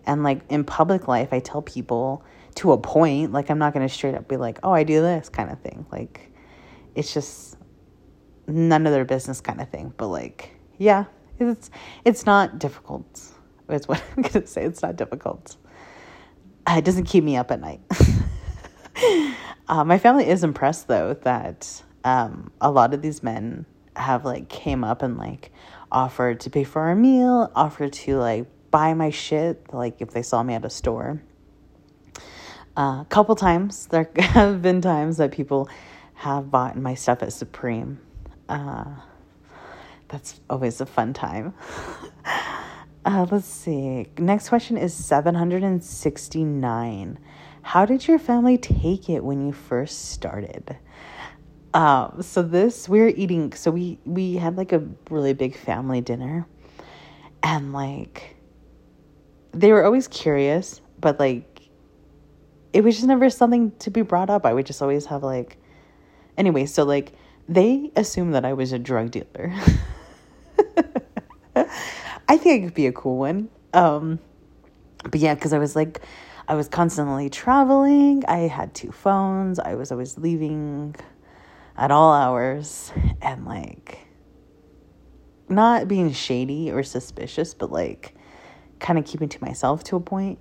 and 0.06 0.23
like 0.23 0.41
in 0.49 0.63
public 0.63 1.08
life, 1.08 1.30
I 1.32 1.39
tell 1.39 1.62
people 1.62 2.23
to 2.56 2.71
a 2.71 2.78
point. 2.78 3.32
Like 3.32 3.49
I'm 3.49 3.60
not 3.60 3.73
gonna 3.73 3.89
straight 3.89 4.15
up 4.15 4.28
be 4.28 4.38
like, 4.38 4.60
oh, 4.63 4.71
I 4.71 4.84
do 4.84 5.02
this 5.02 5.30
kind 5.30 5.52
of 5.52 5.60
thing. 5.60 5.86
Like 5.91 6.32
it's 6.95 7.13
just 7.13 7.58
none 8.47 8.86
of 8.86 8.93
their 8.93 9.06
business 9.06 9.41
kind 9.41 9.62
of 9.62 9.69
thing. 9.69 9.93
But 9.97 10.08
like, 10.08 10.52
yeah, 10.78 11.06
it's 11.39 11.69
it's 12.06 12.26
not 12.26 12.60
difficult. 12.60 13.21
Is 13.69 13.88
what 13.88 14.02
I'm 14.15 14.23
gonna 14.23 14.47
say. 14.47 14.63
It's 14.63 14.82
not 14.82 14.95
difficult. 14.95 15.58
Uh, 16.65 16.76
it 16.78 16.86
doesn't 16.86 17.06
keep 17.06 17.23
me 17.23 17.36
up 17.36 17.52
at 17.52 17.60
night. 17.60 17.82
uh, 19.67 19.84
my 19.84 19.97
family 19.97 20.28
is 20.30 20.43
impressed 20.43 20.88
though 20.88 21.15
that 21.23 21.84
um, 22.06 22.52
a 22.62 22.71
lot 22.71 22.93
of 22.93 23.02
these 23.02 23.21
men 23.21 23.65
have 23.95 24.25
like 24.25 24.49
came 24.49 24.84
up 24.84 25.01
and 25.01 25.17
like 25.17 25.51
offered 25.91 26.39
to 26.41 26.49
pay 26.49 26.63
for 26.63 26.82
our 26.82 26.95
meal, 26.95 27.51
offered 27.56 27.93
to 27.93 28.17
like 28.17 28.47
buy 28.71 28.93
my 28.93 29.10
shit, 29.10 29.73
like 29.73 30.01
if 30.01 30.12
they 30.12 30.23
saw 30.23 30.43
me 30.43 30.53
at 30.53 30.65
a 30.65 30.69
store. 30.69 31.21
A 32.75 32.79
uh, 32.79 33.03
couple 33.06 33.36
times 33.36 33.88
there 33.88 34.10
have 34.17 34.62
been 34.62 34.82
times 34.82 35.17
that 35.17 35.32
people 35.32 35.69
have 36.15 36.49
bought 36.49 36.77
my 36.77 36.95
stuff 36.95 37.21
at 37.21 37.34
Supreme 37.34 37.99
uh, 38.49 38.86
that's 40.08 40.39
always 40.49 40.82
a 40.82 40.86
fun 40.86 41.13
time. 41.13 41.53
uh, 43.06 43.25
let's 43.32 43.47
see. 43.47 44.08
Next 44.17 44.49
question 44.49 44.77
is 44.77 44.93
769. 44.93 47.19
How 47.62 47.86
did 47.86 48.06
your 48.08 48.19
family 48.19 48.58
take 48.58 49.10
it 49.10 49.23
when 49.23 49.45
you 49.45 49.53
first 49.53 50.12
started? 50.12 50.75
Um, 51.73 52.21
so 52.21 52.43
this 52.43 52.88
we 52.88 52.99
were 52.99 53.07
eating 53.07 53.51
so 53.53 53.71
we 53.71 53.97
we 54.05 54.36
had 54.36 54.57
like 54.57 54.71
a 54.73 54.83
really 55.09 55.33
big 55.33 55.57
family 55.57 56.01
dinner 56.01 56.45
and 57.41 57.73
like 57.73 58.36
they 59.53 59.71
were 59.71 59.83
always 59.83 60.07
curious, 60.07 60.81
but 60.99 61.19
like 61.19 61.69
it 62.73 62.83
was 62.83 62.95
just 62.95 63.07
never 63.07 63.29
something 63.29 63.71
to 63.79 63.91
be 63.91 64.01
brought 64.01 64.29
up. 64.29 64.45
I 64.45 64.53
would 64.53 64.65
just 64.65 64.81
always 64.81 65.05
have 65.07 65.23
like 65.23 65.57
anyway, 66.38 66.65
so 66.65 66.83
like 66.83 67.13
they 67.47 67.91
assumed 67.95 68.33
that 68.36 68.45
I 68.45 68.53
was 68.53 68.71
a 68.71 68.79
drug 68.79 69.12
dealer. 69.12 69.53
I 71.55 72.38
think 72.38 72.63
it 72.63 72.65
could 72.65 72.73
be 72.73 72.88
a 72.88 72.91
cool 72.91 73.17
one. 73.17 73.49
Um, 73.73 74.19
but 75.03 75.19
yeah, 75.19 75.36
because 75.36 75.53
I 75.53 75.59
was 75.59 75.75
like, 75.75 76.01
I 76.47 76.55
was 76.55 76.67
constantly 76.67 77.29
traveling. 77.29 78.23
I 78.27 78.39
had 78.47 78.73
two 78.73 78.91
phones. 78.91 79.59
I 79.59 79.75
was 79.75 79.91
always 79.91 80.17
leaving 80.17 80.95
at 81.75 81.91
all 81.91 82.13
hours 82.13 82.91
and 83.21 83.45
like 83.45 83.99
not 85.49 85.88
being 85.88 86.12
shady 86.12 86.71
or 86.71 86.83
suspicious, 86.83 87.53
but 87.53 87.71
like 87.71 88.15
kind 88.79 88.99
of 88.99 89.05
keeping 89.05 89.29
to 89.29 89.43
myself 89.43 89.83
to 89.86 89.95
a 89.95 89.99
point. 89.99 90.39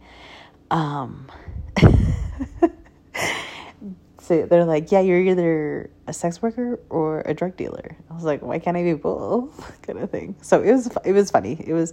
Um, 0.70 1.30
so 4.20 4.46
they're 4.46 4.64
like, 4.64 4.90
yeah, 4.90 5.00
you're 5.00 5.20
either 5.20 5.90
a 6.06 6.12
sex 6.12 6.40
worker 6.42 6.80
or 6.88 7.20
a 7.26 7.34
drug 7.34 7.56
dealer. 7.56 7.96
I 8.10 8.14
was 8.14 8.24
like, 8.24 8.42
why 8.42 8.58
can't 8.58 8.76
I 8.76 8.82
be 8.82 8.94
both? 8.94 9.80
kind 9.82 9.98
of 9.98 10.10
thing. 10.10 10.36
So 10.42 10.62
it 10.62 10.72
was 10.72 10.90
it 11.04 11.12
was 11.12 11.30
funny. 11.30 11.62
It 11.64 11.72
was 11.72 11.92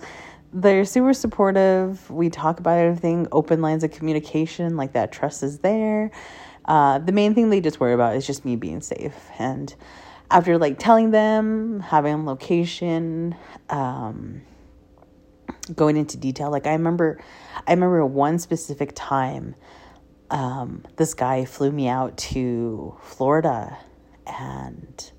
they're 0.52 0.86
super 0.86 1.14
supportive. 1.14 2.10
We 2.10 2.30
talk 2.30 2.60
about 2.60 2.80
everything, 2.80 3.28
open 3.32 3.62
lines 3.62 3.84
of 3.84 3.92
communication, 3.92 4.78
like 4.78 4.94
that 4.94 5.12
trust 5.12 5.44
is 5.44 5.60
there. 5.60 6.12
Uh, 6.70 7.00
the 7.00 7.12
main 7.12 7.34
thing 7.34 7.50
they 7.50 7.60
just 7.60 7.80
worry 7.80 7.94
about 7.94 8.16
is 8.16 8.26
just 8.28 8.46
me 8.46 8.56
being 8.56 8.80
safe. 8.80 9.16
And 9.40 9.74
after 10.30 10.58
like 10.58 10.78
telling 10.78 11.10
them, 11.10 11.80
having 11.80 12.26
location, 12.26 13.36
um, 13.70 14.44
going 15.76 15.98
into 15.98 16.16
detail, 16.16 16.52
like 16.52 16.68
I 16.68 16.74
remember, 16.74 17.20
I 17.68 17.74
remember 17.74 18.06
one 18.06 18.38
specific 18.38 18.92
time 18.94 19.56
um, 20.32 20.86
this 20.96 21.16
guy 21.16 21.46
flew 21.46 21.72
me 21.72 21.88
out 21.88 22.18
to 22.18 22.96
Florida, 23.02 23.78
and 24.28 25.12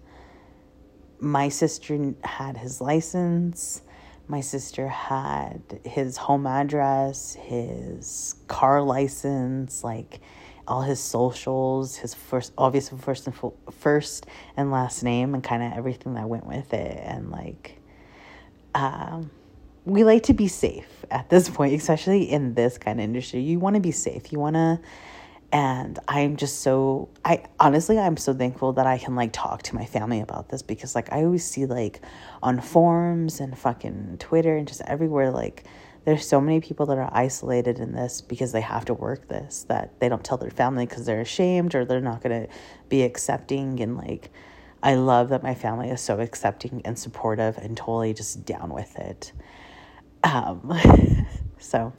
my 1.19 1.49
sister 1.49 2.15
had 2.23 2.57
his 2.57 2.81
license. 2.81 3.83
My 4.29 4.41
sister 4.41 4.87
had 4.87 5.81
his 5.85 6.17
home 6.17 6.47
address, 6.47 7.35
his 7.35 8.37
car 8.47 8.81
license, 8.83 9.83
like 9.83 10.21
all 10.70 10.83
his 10.83 11.00
socials, 11.00 11.96
his 11.96 12.14
first, 12.14 12.52
obviously 12.56 12.96
first 12.96 13.26
and 13.26 13.37
first 13.72 14.26
and 14.56 14.70
last 14.70 15.02
name, 15.02 15.35
and 15.35 15.42
kind 15.42 15.64
of 15.64 15.72
everything 15.72 16.14
that 16.14 16.28
went 16.28 16.46
with 16.46 16.72
it, 16.72 17.02
and 17.04 17.30
like, 17.30 17.76
um, 18.74 19.30
we 19.85 20.04
like 20.04 20.22
to 20.24 20.33
be 20.33 20.46
safe 20.46 21.04
at 21.11 21.28
this 21.28 21.48
point, 21.56 21.74
especially 21.74 22.30
in 22.30 22.54
this 22.54 22.78
kind 22.78 23.00
of 23.00 23.04
industry. 23.04 23.40
You 23.40 23.59
want 23.59 23.74
to 23.74 23.80
be 23.80 23.90
safe. 23.90 24.33
You 24.33 24.38
want 24.38 24.54
to, 24.54 24.80
and 25.50 25.98
I'm 26.06 26.37
just 26.37 26.61
so, 26.61 27.09
I 27.24 27.42
honestly, 27.59 27.98
I'm 27.98 28.16
so 28.16 28.33
thankful 28.33 28.74
that 28.74 28.87
I 28.87 28.98
can 28.98 29.16
like 29.16 29.33
talk 29.33 29.62
to 29.64 29.74
my 29.74 29.85
family 29.85 30.20
about 30.20 30.50
this 30.50 30.62
because 30.62 30.94
like 30.94 31.12
I 31.12 31.24
always 31.24 31.44
see 31.44 31.66
like 31.66 32.00
on 32.44 32.61
forums 32.61 33.40
and 33.40 33.59
fucking 33.59 34.18
Twitter 34.20 34.56
and 34.56 34.68
just 34.68 34.83
everywhere, 34.83 35.33
like, 35.33 35.64
there's 36.05 36.27
so 36.27 36.41
many 36.41 36.61
people 36.61 36.87
that 36.87 36.99
are 36.99 37.11
isolated 37.13 37.79
in 37.79 37.93
this 37.93 38.21
because 38.21 38.53
they 38.53 38.61
have 38.61 38.85
to 38.87 38.95
work 38.95 39.29
this 39.29 39.65
that 39.69 39.99
they 40.01 40.09
don't 40.09 40.25
tell 40.25 40.39
their 40.39 40.51
family 40.51 40.87
because 40.87 41.07
they're 41.07 41.21
ashamed 41.21 41.75
or 41.75 41.85
they're 41.85 42.01
not 42.01 42.23
going 42.23 42.47
to 42.47 42.53
be 42.89 43.03
accepting 43.03 43.81
and 43.81 43.97
like 43.97 44.31
i 44.83 44.95
love 44.95 45.29
that 45.29 45.43
my 45.43 45.55
family 45.55 45.91
is 45.91 46.01
so 46.01 46.21
accepting 46.21 46.81
and 46.85 46.99
supportive 46.99 47.59
and 47.59 47.77
totally 47.77 48.15
just 48.15 48.45
down 48.45 48.73
with 48.73 48.97
it 48.97 49.33
um, 50.23 50.79
so, 51.59 51.93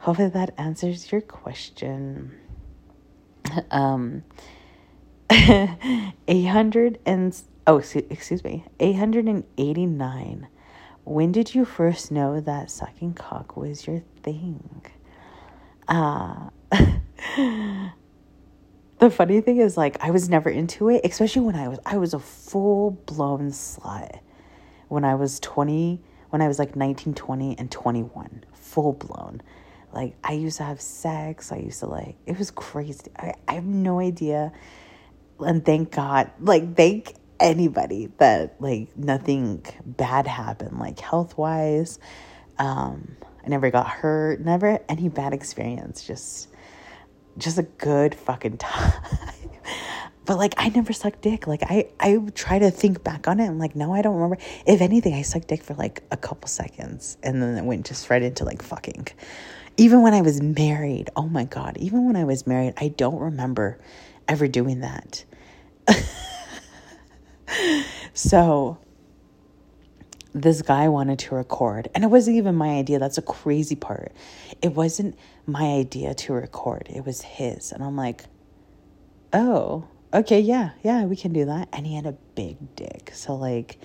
hopefully 0.00 0.28
that 0.30 0.54
answers 0.58 1.10
your 1.10 1.20
question. 1.20 2.32
Um, 3.70 4.24
800 5.30 6.98
and 7.04 7.40
oh, 7.66 7.76
excuse 7.76 8.42
me, 8.42 8.64
889. 8.80 10.48
When 11.04 11.32
did 11.32 11.54
you 11.54 11.64
first 11.64 12.10
know 12.10 12.40
that 12.40 12.70
sucking 12.70 13.14
cock 13.14 13.56
was 13.56 13.86
your 13.86 14.02
thing? 14.22 14.82
Uh, 15.86 16.48
the 18.98 19.10
funny 19.10 19.40
thing 19.42 19.58
is 19.58 19.76
like 19.76 20.02
I 20.02 20.10
was 20.10 20.28
never 20.28 20.48
into 20.48 20.88
it, 20.88 21.02
especially 21.04 21.42
when 21.42 21.56
I 21.56 21.68
was 21.68 21.78
I 21.84 21.98
was 21.98 22.14
a 22.14 22.18
full 22.18 22.92
blown 23.06 23.50
slut 23.50 24.20
when 24.88 25.04
I 25.04 25.14
was 25.14 25.40
20, 25.40 26.00
when 26.30 26.40
I 26.40 26.48
was 26.48 26.58
like 26.58 26.76
19, 26.76 27.14
20 27.14 27.58
and 27.58 27.70
21, 27.70 28.44
full 28.52 28.92
blown. 28.92 29.42
Like 29.92 30.16
I 30.24 30.32
used 30.32 30.58
to 30.58 30.64
have 30.64 30.80
sex, 30.80 31.52
I 31.52 31.56
used 31.56 31.80
to 31.80 31.86
like 31.86 32.16
it 32.26 32.38
was 32.38 32.50
crazy. 32.50 33.10
I, 33.16 33.34
I 33.46 33.54
have 33.54 33.64
no 33.64 34.00
idea. 34.00 34.52
And 35.38 35.64
thank 35.64 35.90
God, 35.92 36.30
like 36.40 36.76
thank 36.76 37.14
anybody 37.40 38.10
that 38.18 38.56
like 38.60 38.96
nothing 38.96 39.64
bad 39.84 40.26
happened 40.26 40.78
like 40.78 40.98
health 41.00 41.36
wise. 41.36 41.98
Um 42.58 43.16
I 43.44 43.48
never 43.48 43.70
got 43.70 43.88
hurt, 43.88 44.40
never 44.40 44.80
any 44.88 45.08
bad 45.08 45.32
experience, 45.32 46.06
just 46.06 46.48
just 47.36 47.58
a 47.58 47.62
good 47.62 48.14
fucking 48.14 48.56
time. 48.58 48.92
but 50.24 50.38
like 50.38 50.54
I 50.56 50.68
never 50.70 50.92
sucked 50.92 51.22
dick. 51.22 51.46
Like 51.46 51.62
I 51.64 51.88
I 52.00 52.18
try 52.34 52.58
to 52.58 52.70
think 52.70 53.04
back 53.04 53.28
on 53.28 53.40
it. 53.40 53.46
I'm 53.46 53.58
like, 53.58 53.76
no, 53.76 53.92
I 53.92 54.02
don't 54.02 54.14
remember. 54.14 54.38
If 54.66 54.80
anything, 54.80 55.14
I 55.14 55.22
sucked 55.22 55.48
dick 55.48 55.62
for 55.62 55.74
like 55.74 56.02
a 56.10 56.16
couple 56.16 56.48
seconds 56.48 57.18
and 57.22 57.42
then 57.42 57.56
it 57.56 57.64
went 57.64 57.86
just 57.86 58.08
right 58.10 58.22
into 58.22 58.44
like 58.44 58.62
fucking. 58.62 59.08
Even 59.76 60.02
when 60.02 60.14
I 60.14 60.20
was 60.20 60.40
married, 60.40 61.10
oh 61.16 61.28
my 61.28 61.44
god, 61.44 61.76
even 61.78 62.06
when 62.06 62.14
I 62.14 62.24
was 62.24 62.46
married, 62.46 62.74
I 62.76 62.88
don't 62.88 63.18
remember 63.18 63.78
ever 64.28 64.46
doing 64.46 64.80
that. 64.80 65.24
so 68.14 68.78
this 70.32 70.62
guy 70.62 70.88
wanted 70.88 71.18
to 71.20 71.34
record 71.34 71.88
and 71.94 72.02
it 72.02 72.08
wasn't 72.08 72.36
even 72.36 72.54
my 72.54 72.70
idea 72.70 72.98
that's 72.98 73.18
a 73.18 73.22
crazy 73.22 73.76
part. 73.76 74.12
It 74.62 74.74
wasn't 74.74 75.16
my 75.46 75.64
idea 75.64 76.14
to 76.14 76.32
record 76.32 76.88
it 76.94 77.04
was 77.04 77.20
his 77.22 77.72
and 77.72 77.82
i'm 77.82 77.96
like 77.96 78.24
oh 79.32 79.86
okay 80.12 80.40
yeah 80.40 80.70
yeah 80.82 81.04
we 81.04 81.16
can 81.16 81.32
do 81.32 81.44
that 81.44 81.68
and 81.72 81.86
he 81.86 81.94
had 81.94 82.06
a 82.06 82.12
big 82.34 82.56
dick 82.76 83.10
so 83.14 83.34
like 83.34 83.78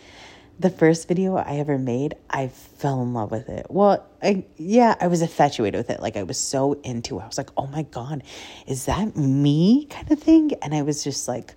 the 0.59 0.69
first 0.69 1.07
video 1.07 1.35
i 1.37 1.55
ever 1.57 1.77
made 1.77 2.15
i 2.29 2.47
fell 2.47 3.01
in 3.01 3.13
love 3.13 3.31
with 3.31 3.47
it 3.49 3.65
well 3.69 4.05
I, 4.21 4.45
yeah 4.57 4.95
i 4.99 5.07
was 5.07 5.21
infatuated 5.21 5.77
with 5.77 5.89
it 5.89 6.01
like 6.01 6.17
i 6.17 6.23
was 6.23 6.37
so 6.37 6.73
into 6.83 7.19
it 7.19 7.23
i 7.23 7.27
was 7.27 7.37
like 7.37 7.49
oh 7.57 7.67
my 7.67 7.83
god 7.83 8.23
is 8.67 8.85
that 8.85 9.15
me 9.15 9.85
kind 9.85 10.11
of 10.11 10.19
thing 10.19 10.51
and 10.61 10.73
i 10.73 10.81
was 10.81 11.03
just 11.03 11.27
like 11.27 11.55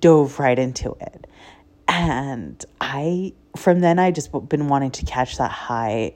dove 0.00 0.38
right 0.38 0.58
into 0.58 0.96
it 1.00 1.26
and 1.88 2.64
I, 2.80 3.34
from 3.56 3.80
then, 3.80 3.98
I 3.98 4.10
just 4.10 4.30
been 4.48 4.68
wanting 4.68 4.90
to 4.92 5.04
catch 5.04 5.38
that 5.38 5.50
high, 5.50 6.14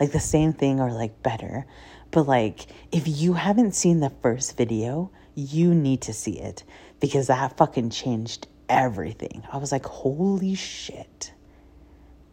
like 0.00 0.12
the 0.12 0.20
same 0.20 0.52
thing 0.52 0.80
or 0.80 0.90
like 0.92 1.22
better. 1.22 1.66
But 2.10 2.26
like, 2.26 2.66
if 2.92 3.06
you 3.06 3.34
haven't 3.34 3.74
seen 3.74 4.00
the 4.00 4.10
first 4.22 4.56
video, 4.56 5.10
you 5.34 5.74
need 5.74 6.02
to 6.02 6.12
see 6.12 6.38
it 6.38 6.64
because 7.00 7.26
that 7.26 7.56
fucking 7.56 7.90
changed 7.90 8.46
everything. 8.68 9.44
I 9.52 9.58
was 9.58 9.72
like, 9.72 9.84
holy 9.84 10.54
shit. 10.54 11.32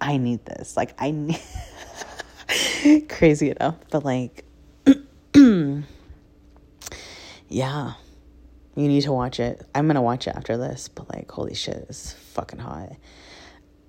I 0.01 0.17
need 0.17 0.43
this. 0.45 0.75
Like, 0.75 0.93
I 0.99 1.11
need. 1.11 1.39
Crazy 3.09 3.51
enough. 3.51 3.75
But 3.91 4.03
like, 4.03 4.43
yeah. 7.47 7.93
You 8.75 8.87
need 8.87 9.01
to 9.03 9.11
watch 9.11 9.39
it. 9.39 9.65
I'm 9.75 9.87
gonna 9.87 10.01
watch 10.01 10.27
it 10.27 10.35
after 10.35 10.57
this, 10.57 10.87
but 10.87 11.13
like, 11.13 11.29
holy 11.29 11.53
shit, 11.53 11.85
it's 11.89 12.13
fucking 12.13 12.59
hot. 12.59 12.95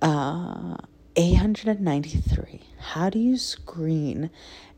Uh, 0.01 0.75
893. 1.15 2.61
How 2.79 3.09
do 3.09 3.17
you 3.17 3.37
screen 3.37 4.29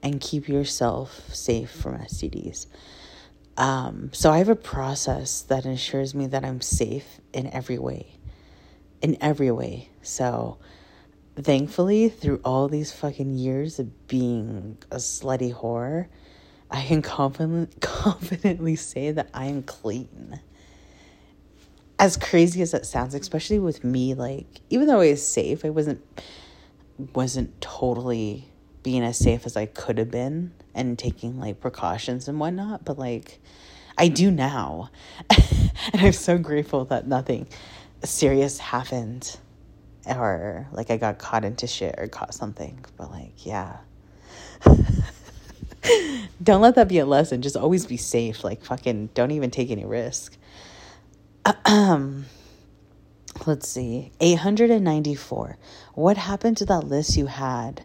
and 0.03 0.21
keep 0.21 0.47
yourself 0.47 1.33
safe 1.33 1.71
from 1.71 1.97
STDs? 1.97 2.67
Um, 3.57 4.11
so 4.13 4.31
I 4.31 4.37
have 4.37 4.49
a 4.49 4.55
process 4.55 5.41
that 5.43 5.65
ensures 5.65 6.13
me 6.13 6.27
that 6.27 6.45
I'm 6.45 6.61
safe 6.61 7.19
in 7.33 7.47
every 7.53 7.79
way. 7.79 8.19
In 9.01 9.17
every 9.21 9.49
way. 9.49 9.89
So 10.01 10.57
thankfully, 11.35 12.09
through 12.09 12.41
all 12.43 12.67
these 12.67 12.91
fucking 12.91 13.37
years 13.37 13.79
of 13.79 14.07
being 14.07 14.77
a 14.91 14.97
slutty 14.97 15.53
whore, 15.53 16.07
I 16.71 16.83
can 16.83 17.01
confident, 17.01 17.79
confidently 17.81 18.75
say 18.75 19.11
that 19.11 19.29
I 19.33 19.45
am 19.45 19.63
clean. 19.63 20.39
As 21.97 22.17
crazy 22.17 22.61
as 22.61 22.71
that 22.71 22.85
sounds, 22.85 23.13
especially 23.13 23.59
with 23.59 23.83
me, 23.83 24.13
like 24.13 24.61
even 24.69 24.87
though 24.87 25.01
I 25.01 25.11
was 25.11 25.25
safe, 25.25 25.63
I 25.63 25.69
wasn't 25.69 26.01
wasn't 27.13 27.59
totally 27.61 28.47
being 28.83 29.03
as 29.03 29.17
safe 29.17 29.45
as 29.45 29.57
I 29.57 29.65
could 29.65 29.97
have 29.97 30.11
been 30.11 30.53
and 30.73 30.97
taking 30.99 31.39
like 31.39 31.59
precautions 31.59 32.27
and 32.27 32.39
whatnot. 32.39 32.83
But 32.83 32.97
like 32.99 33.39
I 33.97 34.09
do 34.09 34.29
now. 34.29 34.89
and 35.29 36.01
I'm 36.01 36.11
so 36.11 36.37
grateful 36.37 36.85
that 36.85 37.07
nothing 37.07 37.47
serious 38.03 38.59
happened 38.59 39.37
or 40.07 40.67
like 40.71 40.91
I 40.91 40.97
got 40.97 41.17
caught 41.17 41.43
into 41.43 41.67
shit 41.67 41.95
or 41.97 42.07
caught 42.07 42.33
something. 42.33 42.83
But 42.97 43.11
like, 43.11 43.45
yeah. 43.45 43.77
don't 46.43 46.61
let 46.61 46.75
that 46.75 46.87
be 46.87 46.99
a 46.99 47.05
lesson. 47.05 47.41
Just 47.41 47.57
always 47.57 47.85
be 47.85 47.97
safe. 47.97 48.43
Like 48.43 48.63
fucking 48.63 49.09
don't 49.13 49.31
even 49.31 49.51
take 49.51 49.71
any 49.71 49.85
risk. 49.85 50.37
Um 51.65 52.25
let's 53.45 53.67
see. 53.67 54.11
894. 54.19 55.57
What 55.93 56.17
happened 56.17 56.57
to 56.57 56.65
that 56.65 56.81
list 56.81 57.17
you 57.17 57.27
had? 57.27 57.83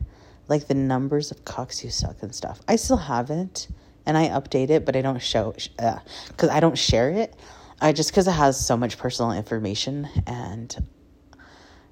Like 0.49 0.67
the 0.67 0.75
numbers 0.75 1.31
of 1.31 1.45
cocks 1.45 1.85
you 1.85 1.91
suck 1.91 2.23
and 2.23 2.35
stuff. 2.35 2.61
I 2.67 2.77
still 2.77 2.97
have 2.97 3.31
it 3.31 3.69
and 4.07 4.17
I 4.17 4.29
update 4.29 4.71
it, 4.71 4.85
but 4.85 4.97
I 4.97 5.03
don't 5.03 5.21
show 5.23 5.55
uh, 5.79 5.99
cuz 6.37 6.49
I 6.51 6.61
don't 6.61 6.79
share 6.79 7.11
it. 7.11 7.35
I 7.81 7.93
just 7.93 8.13
cuz 8.13 8.27
it 8.27 8.33
has 8.33 8.59
so 8.59 8.77
much 8.77 8.99
personal 8.99 9.33
information 9.33 10.09
and 10.27 10.75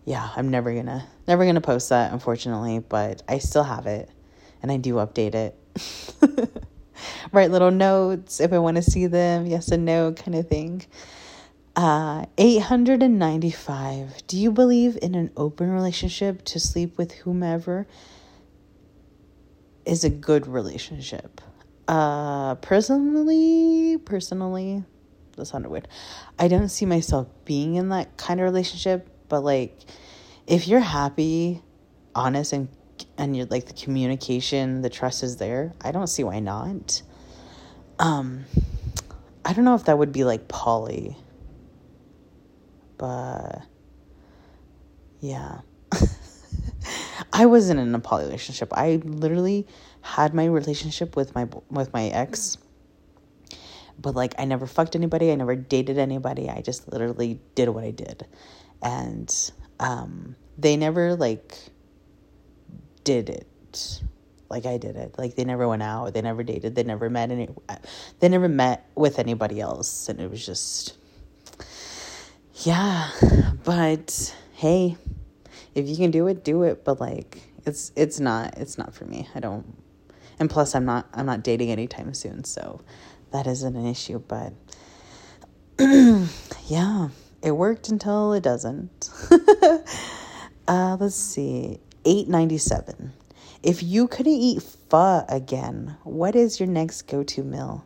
yeah, 0.08 0.30
I'm 0.36 0.48
never 0.48 0.72
to 0.72 1.04
never 1.26 1.52
to 1.52 1.60
post 1.60 1.90
that 1.90 2.14
unfortunately, 2.14 2.78
but 2.78 3.22
I 3.28 3.38
still 3.38 3.62
have 3.62 3.86
it 3.86 4.08
and 4.62 4.72
I 4.72 4.78
do 4.78 4.94
update 4.94 5.34
it. 5.34 5.54
Write 7.32 7.50
little 7.50 7.70
notes 7.70 8.40
if 8.40 8.54
I 8.54 8.58
want 8.58 8.78
to 8.78 8.82
see 8.82 9.06
them, 9.06 9.44
yes 9.44 9.68
and 9.68 9.84
no 9.84 10.12
kind 10.12 10.34
of 10.34 10.48
thing. 10.48 10.86
Uh, 11.76 12.24
895. 12.38 14.26
Do 14.26 14.38
you 14.38 14.50
believe 14.50 14.98
in 15.02 15.14
an 15.14 15.30
open 15.36 15.70
relationship 15.70 16.42
to 16.46 16.58
sleep 16.58 16.96
with 16.96 17.12
whomever 17.12 17.86
is 19.84 20.04
a 20.04 20.10
good 20.10 20.46
relationship? 20.46 21.42
Uh, 21.86 22.54
personally, 22.54 23.98
personally, 23.98 24.84
that 25.36 25.44
sounded 25.44 25.68
weird. 25.68 25.86
I 26.38 26.48
don't 26.48 26.70
see 26.70 26.86
myself 26.86 27.28
being 27.44 27.74
in 27.74 27.90
that 27.90 28.16
kind 28.16 28.40
of 28.40 28.44
relationship, 28.44 29.08
but 29.28 29.42
like, 29.42 29.78
if 30.46 30.68
you're 30.68 30.80
happy, 30.80 31.62
honest, 32.14 32.52
and 32.52 32.68
and 33.16 33.36
you're 33.36 33.46
like 33.46 33.66
the 33.66 33.72
communication, 33.72 34.82
the 34.82 34.90
trust 34.90 35.22
is 35.22 35.36
there, 35.36 35.72
I 35.80 35.92
don't 35.92 36.06
see 36.06 36.24
why 36.24 36.40
not. 36.40 37.02
Um, 37.98 38.44
I 39.44 39.52
don't 39.52 39.64
know 39.64 39.74
if 39.74 39.84
that 39.84 39.98
would 39.98 40.12
be 40.12 40.24
like 40.24 40.48
poly, 40.48 41.16
but 42.96 43.62
yeah. 45.20 45.60
I 47.32 47.46
wasn't 47.46 47.80
in 47.80 47.94
a 47.94 47.98
poly 47.98 48.24
relationship. 48.24 48.72
I 48.72 49.00
literally 49.04 49.66
had 50.00 50.34
my 50.34 50.44
relationship 50.44 51.16
with 51.16 51.34
my 51.34 51.48
with 51.70 51.92
my 51.92 52.06
ex. 52.06 52.58
But 54.00 54.14
like 54.14 54.34
I 54.38 54.44
never 54.44 54.66
fucked 54.66 54.94
anybody, 54.94 55.32
I 55.32 55.34
never 55.34 55.56
dated 55.56 55.98
anybody. 55.98 56.48
I 56.48 56.60
just 56.60 56.90
literally 56.92 57.40
did 57.54 57.68
what 57.68 57.84
I 57.84 57.90
did. 57.90 58.26
And 58.82 59.34
um 59.80 60.36
they 60.56 60.76
never 60.76 61.14
like 61.14 61.56
did 63.04 63.28
it. 63.28 64.02
Like 64.50 64.66
I 64.66 64.78
did 64.78 64.96
it. 64.96 65.14
Like 65.18 65.36
they 65.36 65.44
never 65.44 65.68
went 65.68 65.82
out, 65.82 66.14
they 66.14 66.22
never 66.22 66.42
dated, 66.42 66.74
they 66.74 66.82
never 66.82 67.10
met 67.10 67.30
any 67.30 67.48
they 68.20 68.28
never 68.28 68.48
met 68.48 68.88
with 68.94 69.18
anybody 69.18 69.60
else. 69.60 70.08
And 70.08 70.20
it 70.20 70.30
was 70.30 70.44
just 70.44 70.96
yeah. 72.64 73.10
But 73.64 74.34
hey, 74.54 74.96
if 75.74 75.88
you 75.88 75.96
can 75.96 76.10
do 76.10 76.26
it, 76.26 76.44
do 76.44 76.62
it, 76.62 76.84
but 76.84 77.00
like 77.00 77.42
it's 77.66 77.92
it's 77.96 78.18
not 78.20 78.56
it's 78.58 78.78
not 78.78 78.94
for 78.94 79.04
me. 79.04 79.28
I 79.34 79.40
don't 79.40 79.76
and 80.40 80.48
plus 80.48 80.74
I'm 80.74 80.84
not 80.84 81.08
I'm 81.12 81.26
not 81.26 81.42
dating 81.42 81.70
anytime 81.70 82.14
soon, 82.14 82.44
so 82.44 82.80
that 83.32 83.46
isn't 83.46 83.76
an 83.76 83.86
issue, 83.86 84.18
but 84.18 84.52
yeah, 85.78 87.08
it 87.42 87.52
worked 87.52 87.88
until 87.88 88.32
it 88.32 88.42
doesn't. 88.42 89.10
uh 90.68 90.96
let's 90.98 91.14
see. 91.14 91.80
897. 92.04 93.12
If 93.62 93.82
you 93.82 94.08
couldn't 94.08 94.32
eat 94.32 94.62
pho 94.62 95.24
again, 95.28 95.96
what 96.04 96.34
is 96.36 96.60
your 96.60 96.68
next 96.68 97.02
go-to 97.02 97.42
meal? 97.42 97.84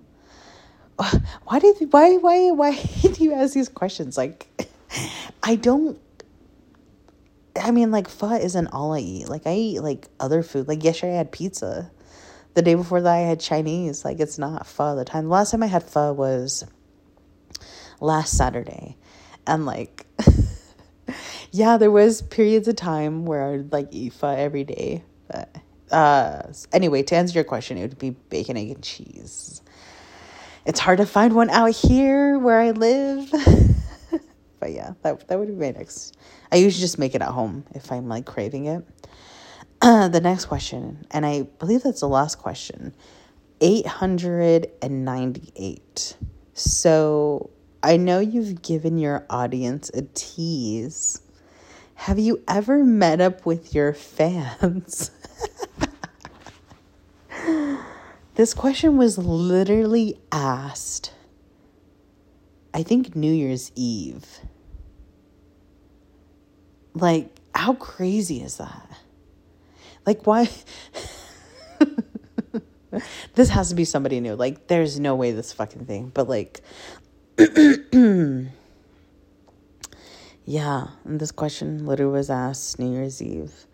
Why 1.44 1.58
did 1.58 1.92
why 1.92 2.16
why 2.16 2.50
why 2.50 2.72
do 3.02 3.24
you 3.24 3.32
ask 3.32 3.54
these 3.54 3.68
questions? 3.68 4.16
Like 4.16 4.46
I 5.42 5.56
don't 5.56 5.98
I 7.60 7.70
mean 7.70 7.90
like 7.90 8.08
pho 8.08 8.32
isn't 8.32 8.68
all 8.68 8.92
I 8.94 9.00
eat. 9.00 9.28
Like 9.28 9.46
I 9.46 9.54
eat 9.54 9.80
like 9.80 10.08
other 10.20 10.42
food. 10.42 10.68
Like 10.68 10.84
yesterday 10.84 11.14
I 11.14 11.18
had 11.18 11.32
pizza. 11.32 11.90
The 12.54 12.62
day 12.62 12.74
before 12.74 13.00
that 13.00 13.12
I 13.12 13.20
had 13.20 13.40
Chinese. 13.40 14.04
Like 14.04 14.20
it's 14.20 14.38
not 14.38 14.66
pho 14.66 14.94
the 14.94 15.04
time. 15.04 15.24
The 15.24 15.30
last 15.30 15.50
time 15.50 15.62
I 15.62 15.66
had 15.66 15.82
pho 15.82 16.12
was 16.12 16.64
last 18.00 18.36
Saturday. 18.36 18.96
And 19.46 19.66
like 19.66 20.06
yeah, 21.52 21.76
there 21.76 21.90
was 21.90 22.22
periods 22.22 22.68
of 22.68 22.76
time 22.76 23.24
where 23.24 23.54
I'd 23.54 23.72
like 23.72 23.88
eat 23.90 24.12
pho 24.12 24.28
every 24.28 24.64
day. 24.64 25.02
But 25.28 25.56
uh 25.90 26.52
anyway, 26.72 27.02
to 27.04 27.16
answer 27.16 27.34
your 27.34 27.44
question, 27.44 27.78
it 27.78 27.82
would 27.82 27.98
be 27.98 28.10
bacon, 28.10 28.56
egg, 28.56 28.70
and 28.70 28.82
cheese. 28.82 29.62
It's 30.64 30.78
hard 30.78 30.98
to 30.98 31.06
find 31.06 31.34
one 31.34 31.50
out 31.50 31.74
here 31.74 32.38
where 32.38 32.60
I 32.60 32.70
live. 32.70 33.28
but 34.60 34.72
yeah, 34.72 34.92
that 35.02 35.26
that 35.28 35.38
would 35.38 35.48
be 35.48 35.54
my 35.54 35.72
next. 35.72 36.16
I 36.52 36.56
usually 36.56 36.80
just 36.80 36.98
make 36.98 37.14
it 37.14 37.22
at 37.22 37.28
home 37.28 37.64
if 37.74 37.90
I'm 37.90 38.08
like 38.08 38.26
craving 38.26 38.66
it. 38.66 38.84
Uh, 39.80 40.08
the 40.08 40.20
next 40.20 40.44
question, 40.44 41.06
and 41.10 41.26
I 41.26 41.42
believe 41.42 41.82
that's 41.82 42.00
the 42.00 42.08
last 42.08 42.38
question. 42.38 42.94
898. 43.60 46.16
So 46.54 47.50
I 47.82 47.96
know 47.96 48.20
you've 48.20 48.62
given 48.62 48.98
your 48.98 49.26
audience 49.28 49.90
a 49.92 50.02
tease. 50.14 51.20
Have 51.94 52.18
you 52.18 52.42
ever 52.46 52.84
met 52.84 53.20
up 53.20 53.44
with 53.44 53.74
your 53.74 53.92
fans? 53.92 55.10
this 58.34 58.54
question 58.54 58.96
was 58.96 59.18
literally 59.18 60.20
asked, 60.30 61.12
I 62.72 62.84
think, 62.84 63.16
New 63.16 63.32
Year's 63.32 63.72
Eve. 63.74 64.26
Like, 66.94 67.34
how 67.54 67.74
crazy 67.74 68.42
is 68.42 68.58
that? 68.58 68.88
Like, 70.06 70.26
why? 70.26 70.48
this 73.34 73.48
has 73.48 73.70
to 73.70 73.74
be 73.74 73.84
somebody 73.84 74.20
new. 74.20 74.34
Like, 74.34 74.66
there's 74.68 75.00
no 75.00 75.14
way 75.14 75.32
this 75.32 75.52
fucking 75.52 75.86
thing. 75.86 76.10
But, 76.12 76.28
like, 76.28 76.60
yeah, 80.44 80.86
and 81.04 81.20
this 81.20 81.32
question 81.32 81.86
literally 81.86 82.12
was 82.12 82.28
asked 82.30 82.78
New 82.78 82.92
Year's 82.92 83.22
Eve. 83.22 83.66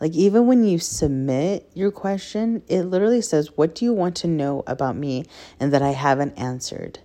Like, 0.00 0.12
even 0.12 0.46
when 0.46 0.64
you 0.64 0.78
submit 0.78 1.70
your 1.74 1.90
question, 1.90 2.62
it 2.68 2.82
literally 2.82 3.20
says, 3.20 3.56
What 3.56 3.74
do 3.74 3.84
you 3.84 3.92
want 3.92 4.16
to 4.16 4.26
know 4.26 4.62
about 4.66 4.96
me 4.96 5.24
and 5.60 5.72
that 5.72 5.82
I 5.82 5.90
haven't 5.90 6.38
answered 6.38 7.00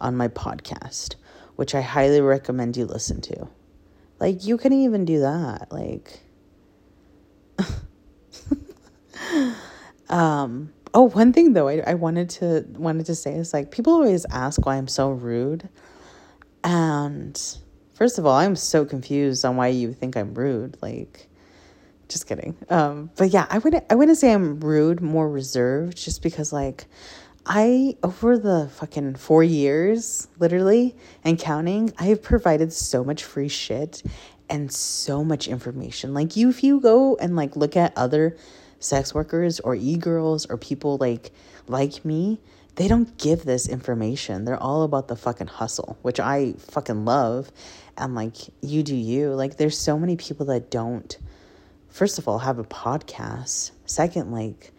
on 0.00 0.16
my 0.16 0.28
podcast? 0.28 1.16
Which 1.56 1.74
I 1.74 1.82
highly 1.82 2.20
recommend 2.20 2.76
you 2.76 2.86
listen 2.86 3.20
to. 3.22 3.48
Like, 4.18 4.44
you 4.44 4.56
can 4.56 4.72
even 4.72 5.04
do 5.04 5.20
that. 5.20 5.70
Like, 5.70 6.20
um, 10.08 10.72
oh, 10.94 11.08
one 11.08 11.32
thing 11.32 11.52
though, 11.52 11.68
I, 11.68 11.82
I 11.86 11.94
wanted 11.94 12.30
to 12.30 12.64
wanted 12.70 13.06
to 13.06 13.14
say 13.14 13.34
is 13.34 13.52
like 13.52 13.70
people 13.70 13.92
always 13.92 14.24
ask 14.26 14.64
why 14.64 14.76
I'm 14.76 14.88
so 14.88 15.10
rude, 15.10 15.68
and 16.64 17.40
first 17.94 18.18
of 18.18 18.26
all, 18.26 18.34
I'm 18.34 18.56
so 18.56 18.84
confused 18.84 19.44
on 19.44 19.56
why 19.56 19.68
you 19.68 19.92
think 19.92 20.16
I'm 20.16 20.34
rude. 20.34 20.76
Like, 20.82 21.28
just 22.08 22.26
kidding. 22.26 22.56
Um, 22.68 23.10
but 23.16 23.30
yeah, 23.30 23.46
I 23.50 23.58
wouldn't 23.58 23.84
I 23.90 23.94
wouldn't 23.94 24.18
say 24.18 24.32
I'm 24.32 24.60
rude, 24.60 25.00
more 25.00 25.28
reserved, 25.28 25.96
just 25.96 26.22
because 26.22 26.52
like 26.52 26.86
I 27.46 27.96
over 28.02 28.38
the 28.38 28.70
fucking 28.74 29.16
four 29.16 29.42
years, 29.42 30.28
literally 30.38 30.96
and 31.24 31.38
counting, 31.38 31.92
I 31.98 32.04
have 32.04 32.22
provided 32.22 32.72
so 32.72 33.02
much 33.02 33.24
free 33.24 33.48
shit 33.48 34.02
and 34.48 34.70
so 34.72 35.24
much 35.24 35.48
information. 35.48 36.14
Like 36.14 36.36
you, 36.36 36.50
if 36.50 36.62
you 36.62 36.80
go 36.80 37.16
and 37.16 37.34
like 37.34 37.56
look 37.56 37.76
at 37.76 37.96
other 37.96 38.36
sex 38.82 39.14
workers 39.14 39.60
or 39.60 39.74
e-girls 39.74 40.46
or 40.46 40.56
people 40.56 40.96
like 40.98 41.32
like 41.68 42.04
me, 42.04 42.40
they 42.76 42.88
don't 42.88 43.16
give 43.18 43.44
this 43.44 43.68
information. 43.68 44.44
They're 44.44 44.62
all 44.62 44.82
about 44.82 45.08
the 45.08 45.16
fucking 45.16 45.46
hustle, 45.46 45.98
which 46.02 46.18
I 46.18 46.54
fucking 46.58 47.04
love. 47.04 47.52
And 47.96 48.14
like 48.14 48.36
you 48.60 48.82
do 48.82 48.96
you. 48.96 49.30
Like 49.34 49.56
there's 49.56 49.78
so 49.78 49.98
many 49.98 50.16
people 50.16 50.46
that 50.46 50.70
don't 50.70 51.16
first 51.88 52.18
of 52.18 52.26
all 52.26 52.38
have 52.38 52.58
a 52.58 52.64
podcast. 52.64 53.72
Second, 53.86 54.32
like 54.32 54.72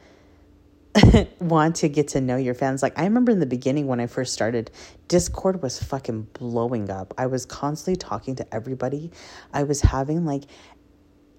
want 1.40 1.78
to 1.78 1.90
get 1.90 2.10
to 2.10 2.22
know 2.22 2.38
your 2.38 2.54
fans. 2.54 2.84
Like 2.84 2.98
I 2.98 3.04
remember 3.04 3.32
in 3.32 3.40
the 3.40 3.46
beginning 3.46 3.88
when 3.88 4.00
I 4.00 4.08
first 4.08 4.34
started, 4.34 4.70
Discord 5.08 5.62
was 5.62 5.82
fucking 5.82 6.28
blowing 6.34 6.90
up. 6.90 7.14
I 7.18 7.28
was 7.28 7.46
constantly 7.46 7.96
talking 7.96 8.36
to 8.36 8.54
everybody. 8.54 9.12
I 9.54 9.64
was 9.64 9.82
having 9.82 10.26
like 10.26 10.44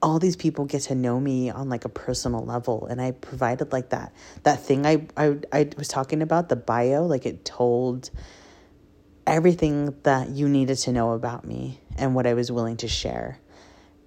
all 0.04 0.18
these 0.18 0.36
people 0.36 0.66
get 0.66 0.82
to 0.82 0.94
know 0.94 1.18
me 1.18 1.48
on 1.48 1.70
like 1.70 1.86
a 1.86 1.88
personal 1.88 2.44
level 2.44 2.86
and 2.90 3.00
i 3.00 3.10
provided 3.10 3.72
like 3.72 3.88
that 3.88 4.12
that 4.42 4.60
thing 4.60 4.84
i 4.84 5.06
i, 5.16 5.34
I 5.50 5.70
was 5.78 5.88
talking 5.88 6.20
about 6.20 6.50
the 6.50 6.56
bio 6.56 7.06
like 7.06 7.24
it 7.24 7.42
told 7.42 8.10
everything 9.26 9.94
that 10.02 10.28
you 10.28 10.46
needed 10.46 10.76
to 10.76 10.92
know 10.92 11.12
about 11.12 11.46
me 11.46 11.80
and 11.96 12.14
what 12.14 12.26
i 12.26 12.34
was 12.34 12.52
willing 12.52 12.76
to 12.78 12.88
share. 12.88 13.38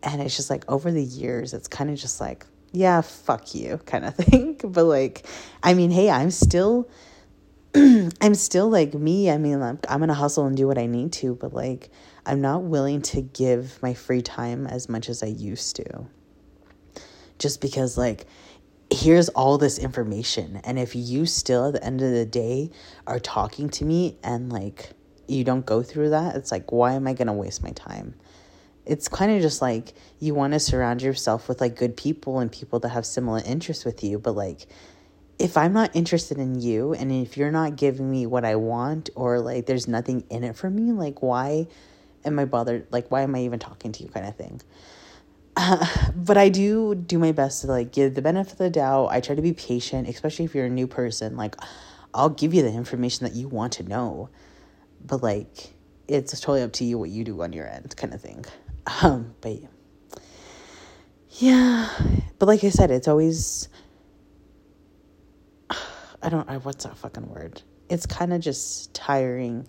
And 0.04 0.22
it's 0.22 0.36
just 0.36 0.52
like 0.52 0.64
over 0.70 0.92
the 0.92 1.04
years 1.04 1.56
it's 1.56 1.68
kind 1.68 1.90
of 1.90 1.98
just 1.98 2.22
like 2.22 2.46
yeah 2.72 3.02
fuck 3.02 3.56
you 3.56 3.80
kind 3.88 4.06
of 4.06 4.16
thing. 4.30 4.60
But 4.64 4.84
like 4.84 5.26
i 5.64 5.74
mean 5.74 5.90
hey 5.90 6.12
i'm 6.12 6.30
still 6.30 6.88
i'm 8.22 8.36
still 8.36 8.70
like 8.70 8.94
me 8.94 9.30
i 9.30 9.38
mean 9.38 9.62
I'm, 9.62 9.80
I'm 9.90 10.00
gonna 10.00 10.14
hustle 10.14 10.46
and 10.46 10.56
do 10.56 10.68
what 10.68 10.78
i 10.78 10.86
need 10.86 11.14
to 11.14 11.36
but 11.36 11.54
like 11.54 11.90
I'm 12.28 12.42
not 12.42 12.64
willing 12.64 13.02
to 13.04 13.22
give 13.22 13.82
my 13.82 13.94
free 13.94 14.22
time 14.22 14.68
as 14.68 14.90
much 14.90 15.08
as 15.08 15.24
I 15.24 15.28
used 15.28 15.78
to. 15.78 16.06
Just 17.40 17.62
because, 17.62 17.98
like, 17.98 18.26
here's 18.92 19.30
all 19.30 19.58
this 19.58 19.80
information. 19.80 20.60
And 20.66 20.78
if 20.78 20.94
you 20.94 21.26
still, 21.26 21.68
at 21.68 21.74
the 21.74 21.84
end 21.84 22.02
of 22.02 22.12
the 22.12 22.26
day, 22.26 22.70
are 23.08 23.20
talking 23.20 23.70
to 23.70 23.86
me 23.86 24.18
and, 24.24 24.52
like, 24.52 24.92
you 25.30 25.46
don't 25.46 25.66
go 25.66 25.82
through 25.82 26.10
that, 26.10 26.36
it's 26.36 26.52
like, 26.52 26.74
why 26.74 26.94
am 26.94 27.08
I 27.08 27.14
going 27.14 27.28
to 27.28 27.34
waste 27.34 27.64
my 27.64 27.72
time? 27.72 28.14
It's 28.86 29.08
kind 29.08 29.32
of 29.32 29.42
just 29.42 29.62
like 29.62 29.94
you 30.20 30.34
want 30.34 30.54
to 30.54 30.60
surround 30.60 31.02
yourself 31.02 31.48
with, 31.48 31.62
like, 31.62 31.78
good 31.78 31.96
people 31.96 32.40
and 32.40 32.52
people 32.52 32.80
that 32.80 32.90
have 32.90 33.06
similar 33.06 33.42
interests 33.46 33.86
with 33.86 34.04
you. 34.04 34.20
But, 34.20 34.36
like, 34.36 34.68
if 35.40 35.58
I'm 35.58 35.74
not 35.74 35.96
interested 35.96 36.38
in 36.38 36.60
you 36.60 36.94
and 36.94 37.12
if 37.12 37.38
you're 37.38 37.52
not 37.52 37.76
giving 37.76 38.10
me 38.10 38.26
what 38.26 38.46
I 38.46 38.56
want 38.56 39.10
or, 39.16 39.40
like, 39.40 39.66
there's 39.66 39.88
nothing 39.88 40.24
in 40.30 40.44
it 40.44 40.56
for 40.56 40.70
me, 40.70 40.92
like, 40.92 41.22
why? 41.22 41.68
am 42.28 42.38
I 42.38 42.46
bothered? 42.46 42.88
Like, 42.92 43.10
why 43.10 43.22
am 43.22 43.34
I 43.36 43.40
even 43.40 43.60
talking 43.60 43.92
to 43.94 44.04
you, 44.04 44.10
kind 44.10 44.28
of 44.28 44.36
thing. 44.36 44.62
Uh, 45.56 45.86
but 46.16 46.38
I 46.38 46.50
do 46.50 46.94
do 46.94 47.18
my 47.18 47.32
best 47.32 47.62
to 47.62 47.68
like 47.68 47.92
give 47.92 48.14
the 48.14 48.22
benefit 48.22 48.54
of 48.54 48.58
the 48.60 48.70
doubt. 48.70 49.08
I 49.08 49.22
try 49.22 49.36
to 49.36 49.42
be 49.42 49.54
patient, 49.54 50.08
especially 50.08 50.46
if 50.46 50.54
you're 50.54 50.66
a 50.66 50.70
new 50.70 50.88
person. 50.88 51.36
Like, 51.38 51.56
I'll 52.14 52.30
give 52.30 52.54
you 52.54 52.62
the 52.62 52.72
information 52.72 53.26
that 53.26 53.34
you 53.34 53.48
want 53.48 53.74
to 53.74 53.84
know, 53.84 54.30
but 55.06 55.24
like, 55.24 55.74
it's 56.08 56.40
totally 56.40 56.62
up 56.62 56.74
to 56.74 56.86
you 56.86 56.98
what 56.98 57.10
you 57.10 57.24
do 57.24 57.42
on 57.42 57.54
your 57.54 57.68
end, 57.68 57.96
kind 57.98 58.14
of 58.14 58.22
thing. 58.22 58.46
Um, 59.02 59.36
but 59.42 59.58
yeah, 61.32 61.90
but 62.40 62.46
like 62.46 62.64
I 62.64 62.70
said, 62.70 62.90
it's 62.90 63.10
always. 63.10 63.68
I 66.22 66.30
don't. 66.30 66.50
I 66.50 66.58
what's 66.58 66.84
that 66.86 66.98
fucking 66.98 67.30
word? 67.30 67.62
It's 67.90 68.06
kind 68.06 68.34
of 68.34 68.42
just 68.42 68.94
tiring 68.94 69.68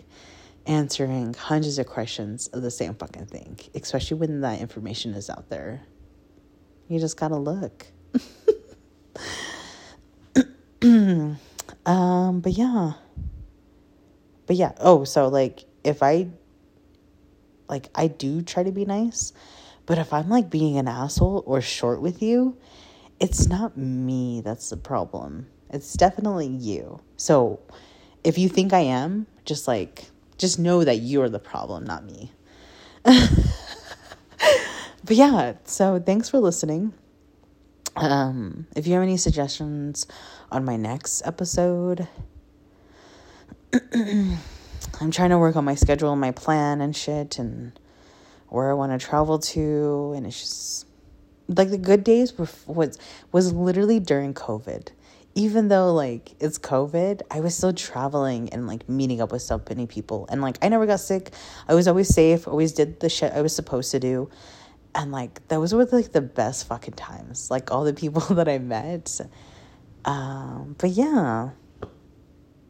answering 0.67 1.33
hundreds 1.35 1.79
of 1.79 1.87
questions 1.87 2.47
of 2.49 2.63
the 2.63 2.71
same 2.71 2.95
fucking 2.95 3.27
thing, 3.27 3.59
especially 3.75 4.19
when 4.19 4.43
that 4.43 4.61
information 4.61 5.15
is 5.15 5.31
out 5.31 5.49
there. 5.49 5.83
You 6.89 7.01
just 7.01 7.17
gotta 7.17 7.37
look. 7.37 7.87
um, 11.87 12.41
but 12.41 12.53
yeah. 12.53 12.93
But 14.47 14.57
yeah, 14.57 14.73
oh, 14.79 15.05
so 15.05 15.29
like 15.29 15.65
if 15.85 16.03
I 16.03 16.29
like 17.69 17.89
I 17.95 18.09
do 18.09 18.43
try 18.43 18.63
to 18.63 18.73
be 18.73 18.85
nice, 18.85 19.33
but 19.87 19.99
if 19.99 20.13
I'm 20.13 20.29
like 20.29 20.51
being 20.51 20.79
an 20.79 20.89
asshole 20.89 21.43
or 21.47 21.61
short 21.61 22.01
with 22.01 22.23
you, 22.23 22.57
it's 23.21 23.49
not 23.49 23.77
me 23.77 24.41
that's 24.41 24.71
the 24.71 24.77
problem. 24.77 25.47
It's 25.71 25.95
definitely 25.95 26.47
you. 26.47 27.01
So 27.17 27.61
if 28.25 28.39
you 28.39 28.49
think 28.49 28.73
I 28.73 28.81
am, 28.81 29.27
just 29.45 29.69
like 29.69 30.07
just 30.39 30.59
know 30.59 30.85
that 30.85 30.97
you're 30.97 31.29
the 31.29 31.39
problem, 31.39 31.85
not 31.85 32.05
me. 32.05 32.33
but 33.03 33.27
yeah, 35.09 35.55
so 35.65 36.01
thanks 36.01 36.29
for 36.29 36.39
listening. 36.39 36.93
Um, 37.97 38.67
if 38.77 38.87
you 38.87 38.95
have 38.95 39.03
any 39.03 39.17
suggestions 39.17 40.07
on 40.53 40.65
my 40.65 40.77
next 40.77 41.27
episode, 41.27 42.07
I'm 43.93 45.11
trying 45.11 45.31
to 45.31 45.39
work 45.39 45.57
on 45.57 45.65
my 45.65 45.75
schedule 45.75 46.13
and 46.13 46.21
my 46.21 46.31
plan 46.31 46.81
and 46.81 46.95
shit 46.95 47.39
and 47.39 47.79
where 48.49 48.71
I 48.71 48.75
want 48.75 48.99
to 48.99 49.05
travel 49.05 49.39
to 49.39 50.15
and 50.17 50.27
it's 50.27 50.41
just 50.41 50.87
like 51.49 51.71
the 51.71 51.79
good 51.79 52.05
days 52.05 52.37
were 52.37 52.49
was 52.67 52.99
was 53.33 53.53
literally 53.53 54.01
during 54.01 54.35
COVID 54.35 54.89
even 55.39 55.69
though 55.69 55.95
like 55.95 56.35
it's 56.41 56.59
COVID, 56.59 57.23
I 57.31 57.39
was 57.39 57.55
still 57.57 57.73
traveling 57.73 58.49
and 58.49 58.67
like 58.67 58.89
meeting 58.89 59.21
up 59.21 59.31
with 59.31 59.43
so 59.43 59.63
many 59.69 59.87
people. 59.87 60.27
And 60.29 60.43
like 60.43 60.59
I 60.63 60.69
never 60.69 60.85
got 60.85 60.99
sick. 60.99 61.31
I 61.69 61.75
was 61.75 61.87
always 61.87 62.09
safe, 62.09 62.49
always 62.49 62.73
did 62.73 62.99
the 62.99 63.09
shit 63.09 63.33
I 63.33 63.41
was 63.41 63.55
supposed 63.55 63.93
to 63.93 64.01
do. 64.01 64.31
And 64.97 65.13
like 65.13 65.47
those 65.47 65.73
were 65.73 65.85
like 65.85 66.11
the 66.11 66.21
best 66.21 66.67
fucking 66.67 66.95
times. 66.95 67.53
Like 67.53 67.71
all 67.71 67.85
the 67.85 67.95
people 67.95 68.21
that 68.35 68.49
I 68.49 68.59
met. 68.59 69.21
Um, 70.05 70.75
but 70.77 70.91
yeah. 70.91 71.51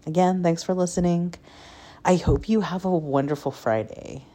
Again, 0.07 0.43
thanks 0.43 0.63
for 0.63 0.75
listening. 0.75 1.35
I 2.05 2.17
hope 2.17 2.51
you 2.51 2.61
have 2.61 2.85
a 2.85 2.91
wonderful 2.91 3.51
Friday. 3.51 4.27